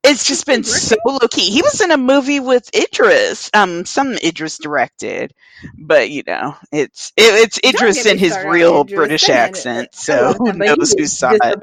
[0.03, 1.51] it's just been so low key.
[1.51, 5.33] He was in a movie with Idris, um, some Idris directed,
[5.79, 8.97] but you know, it's it, it's Idris in his real Idris.
[8.97, 9.91] British accent.
[9.95, 11.63] So who him, but he knows who saw it?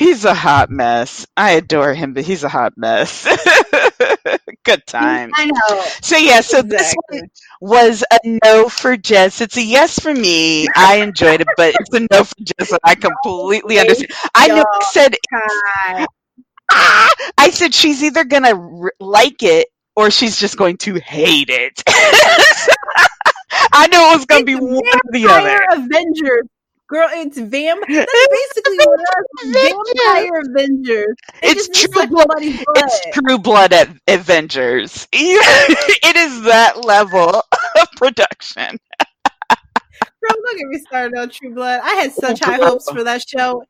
[0.00, 1.26] He's a hot mess.
[1.36, 3.26] I adore him, but he's a hot mess.
[4.64, 5.30] Good time.
[5.34, 5.82] I know.
[6.00, 7.20] So yeah, so this one
[7.60, 9.42] was a no for Jess.
[9.42, 10.68] It's a yes for me.
[10.74, 12.70] I enjoyed it, but it's a no for Jess.
[12.72, 14.10] And I completely understand.
[14.34, 14.64] I know.
[14.64, 16.06] I said ah!
[17.38, 21.82] I said she's either gonna r- like it or she's just going to hate it.
[23.72, 25.60] I knew it was gonna be one or the other.
[25.72, 26.48] Avengers.
[26.90, 27.84] Girl, it's vamp.
[27.88, 29.52] That's basically what it is.
[29.54, 31.16] Vampire Avengers.
[31.40, 32.26] They It's true blood.
[32.26, 32.42] blood.
[32.42, 35.06] It's True Blood at Avengers.
[35.12, 37.28] it is that level
[37.80, 38.76] of production.
[40.22, 41.80] Girl, don't get me started on True Blood.
[41.82, 43.62] I had such high hopes for that show.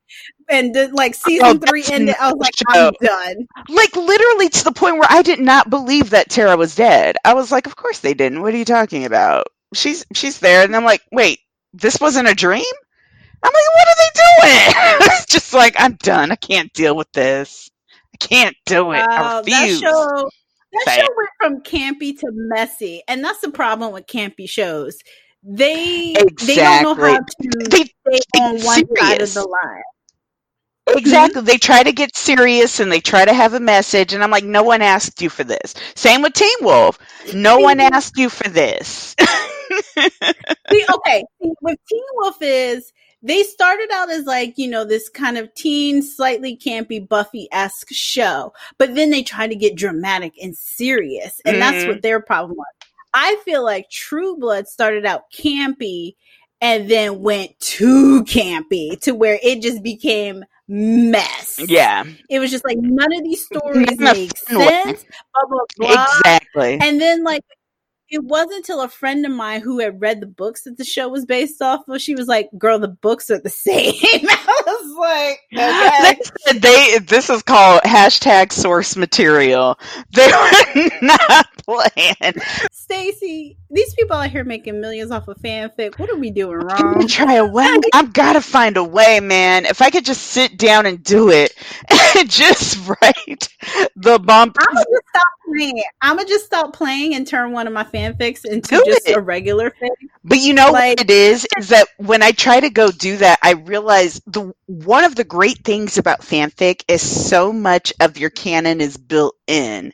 [0.48, 3.46] And then, like oh, season three ended, I was like, no I'm done.
[3.68, 7.16] Like literally to the point where I did not believe that Tara was dead.
[7.24, 8.40] I was like, of course they didn't.
[8.40, 9.46] What are you talking about?
[9.74, 11.40] She's she's there, and I'm like, wait,
[11.74, 12.64] this wasn't a dream.
[13.42, 15.08] I'm like, what are they doing?
[15.12, 16.30] it's just like I'm done.
[16.30, 17.70] I can't deal with this.
[18.14, 19.06] I can't do it.
[19.08, 19.80] I that refuse.
[19.80, 20.30] show
[20.72, 24.98] that show went from campy to messy, and that's the problem with campy shows.
[25.42, 29.34] They they don't know how to They stay on one side of serious.
[29.34, 29.82] the line.
[30.88, 31.40] Exactly.
[31.40, 31.46] Mm-hmm.
[31.46, 34.44] They try to get serious and they try to have a message, and I'm like,
[34.44, 35.74] no one asked you for this.
[35.94, 36.98] Same with Teen Wolf.
[37.34, 39.14] No one asked you for this.
[39.98, 42.92] See, okay, see, with Teen Wolf is
[43.22, 47.88] they started out as like you know this kind of teen, slightly campy Buffy esque
[47.92, 51.88] show, but then they tried to get dramatic and serious, and that's Mhm.
[51.88, 52.66] what their problem was.
[53.12, 56.14] I feel like True Blood started out campy
[56.60, 61.58] and then went too campy to where it just became mess.
[61.66, 65.04] yeah, It was just like none of these stories make sense.
[65.34, 66.04] Blah blah blah.
[66.18, 66.78] exactly.
[66.80, 67.42] And then like
[68.10, 71.08] it wasn't until a friend of mine who had read the books that the show
[71.08, 73.94] was based off of, she was like, Girl, the books are the same.
[74.02, 76.20] I was like, Okay.
[76.52, 79.78] They they this is called hashtag source material.
[80.12, 80.26] They
[80.74, 82.34] were not playing.
[82.72, 85.98] Stacy, these people out here making millions off of fanfic.
[85.98, 86.70] What are we doing wrong?
[86.70, 87.08] I'm gonna wrong?
[87.08, 87.76] try a way.
[87.94, 89.64] I've got to find a way, man.
[89.66, 91.54] If I could just sit down and do it,
[92.16, 93.48] and just write
[93.96, 94.56] the bump.
[94.60, 95.22] I'm gonna just stop
[95.56, 95.82] playing.
[96.02, 99.16] I'm gonna just stop playing and turn one of my fanfics into Do just it.
[99.16, 99.88] a regular fic.
[100.24, 101.46] But you know Like- what it is?
[101.58, 105.24] Is that when I try to go do that, I realize the one of the
[105.24, 109.92] great things about fanfic is so much of your canon is built in.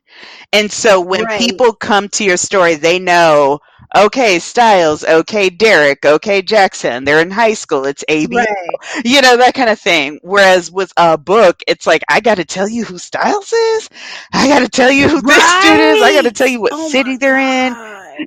[0.52, 1.40] And so when Right.
[1.40, 3.60] people come to your story, they know,
[3.96, 8.80] okay, Stiles, okay, Derek, okay, Jackson, they're in high school, it's AB, Right.
[9.04, 10.18] you know, that kind of thing.
[10.22, 13.88] Whereas with a book, it's like, I got to tell you who Stiles is.
[14.32, 16.02] I got to tell you who this dude is.
[16.02, 17.76] I got to tell you what Oh city they're in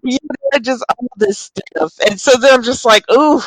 [0.04, 0.18] you
[0.54, 1.94] know, just all this stuff.
[2.08, 3.42] And so then I'm just like, ooh,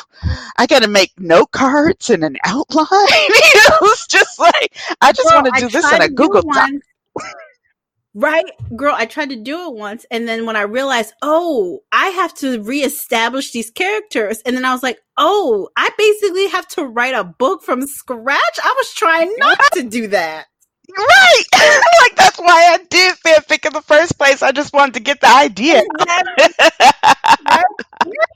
[0.58, 2.86] I got to make note cards and an outline.
[2.90, 6.08] you know, it's just like, I just Well, want to do this tried in a
[6.08, 6.70] Google Doc.
[8.14, 8.44] Right,
[8.76, 12.34] girl, I tried to do it once, and then when I realized, oh, I have
[12.34, 17.14] to reestablish these characters, and then I was like, oh, I basically have to write
[17.14, 18.58] a book from scratch.
[18.62, 20.44] I was trying not to do that.
[20.94, 21.42] Right.
[22.02, 24.42] like that's why I did fanfic in the first place.
[24.42, 25.82] I just wanted to get the idea.
[27.48, 27.64] right?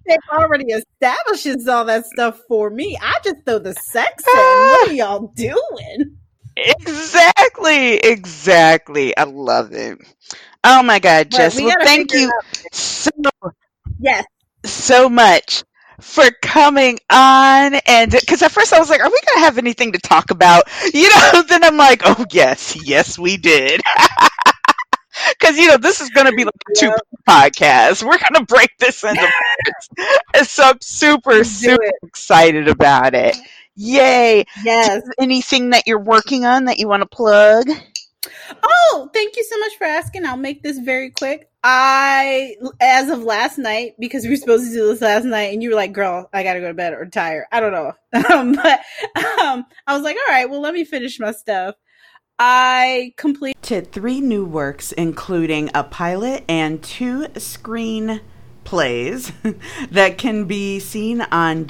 [0.07, 2.97] It already establishes all that stuff for me.
[3.01, 4.35] I just throw the sex in.
[4.35, 6.17] What are y'all doing?
[6.57, 7.97] Exactly.
[7.97, 9.17] Exactly.
[9.17, 9.99] I love it.
[10.65, 11.61] Oh my God, Jess.
[11.61, 12.33] Well, thank you
[12.73, 13.11] so
[13.99, 14.25] yes
[14.65, 15.65] so much
[16.01, 19.93] for coming on and because at first I was like, are we gonna have anything
[19.93, 20.65] to talk about?
[20.95, 23.81] You know, then I'm like, oh yes, yes we did.
[25.39, 26.93] Because you know this is going to be like a two
[27.29, 28.03] podcast.
[28.03, 29.21] We're going to break this into
[30.35, 31.95] parts, so I'm super super it.
[32.03, 33.37] excited about it.
[33.77, 34.45] Yay!
[34.65, 35.03] Yes.
[35.19, 37.69] Anything that you're working on that you want to plug?
[38.65, 40.25] Oh, thank you so much for asking.
[40.25, 41.51] I'll make this very quick.
[41.63, 45.63] I, as of last night, because we were supposed to do this last night, and
[45.63, 47.93] you were like, "Girl, I gotta go to bed or retire." I don't know,
[48.31, 48.81] um, but
[49.41, 51.75] um, I was like, "All right, well, let me finish my stuff."
[52.39, 58.21] I completed three new works, including a pilot and two screen
[58.65, 59.33] plays
[59.91, 61.67] that can be seen on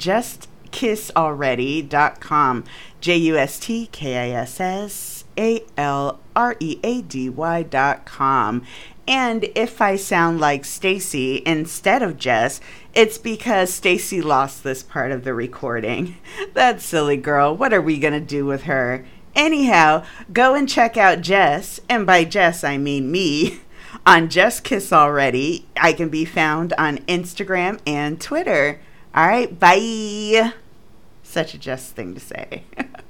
[0.69, 2.63] justkissalready.com.
[2.99, 7.63] J U S T K I S S A L R E A D Y
[7.63, 8.63] dot com.
[9.07, 12.59] And if I sound like Stacy instead of Jess,
[12.93, 16.17] it's because Stacy lost this part of the recording.
[16.53, 17.55] That silly girl.
[17.55, 19.05] What are we going to do with her?
[19.35, 20.03] Anyhow,
[20.33, 23.59] go and check out Jess, and by Jess I mean me,
[24.05, 25.67] on Just Kiss Already.
[25.79, 28.79] I can be found on Instagram and Twitter.
[29.17, 30.53] All right, bye.
[31.23, 32.65] Such a just thing to say.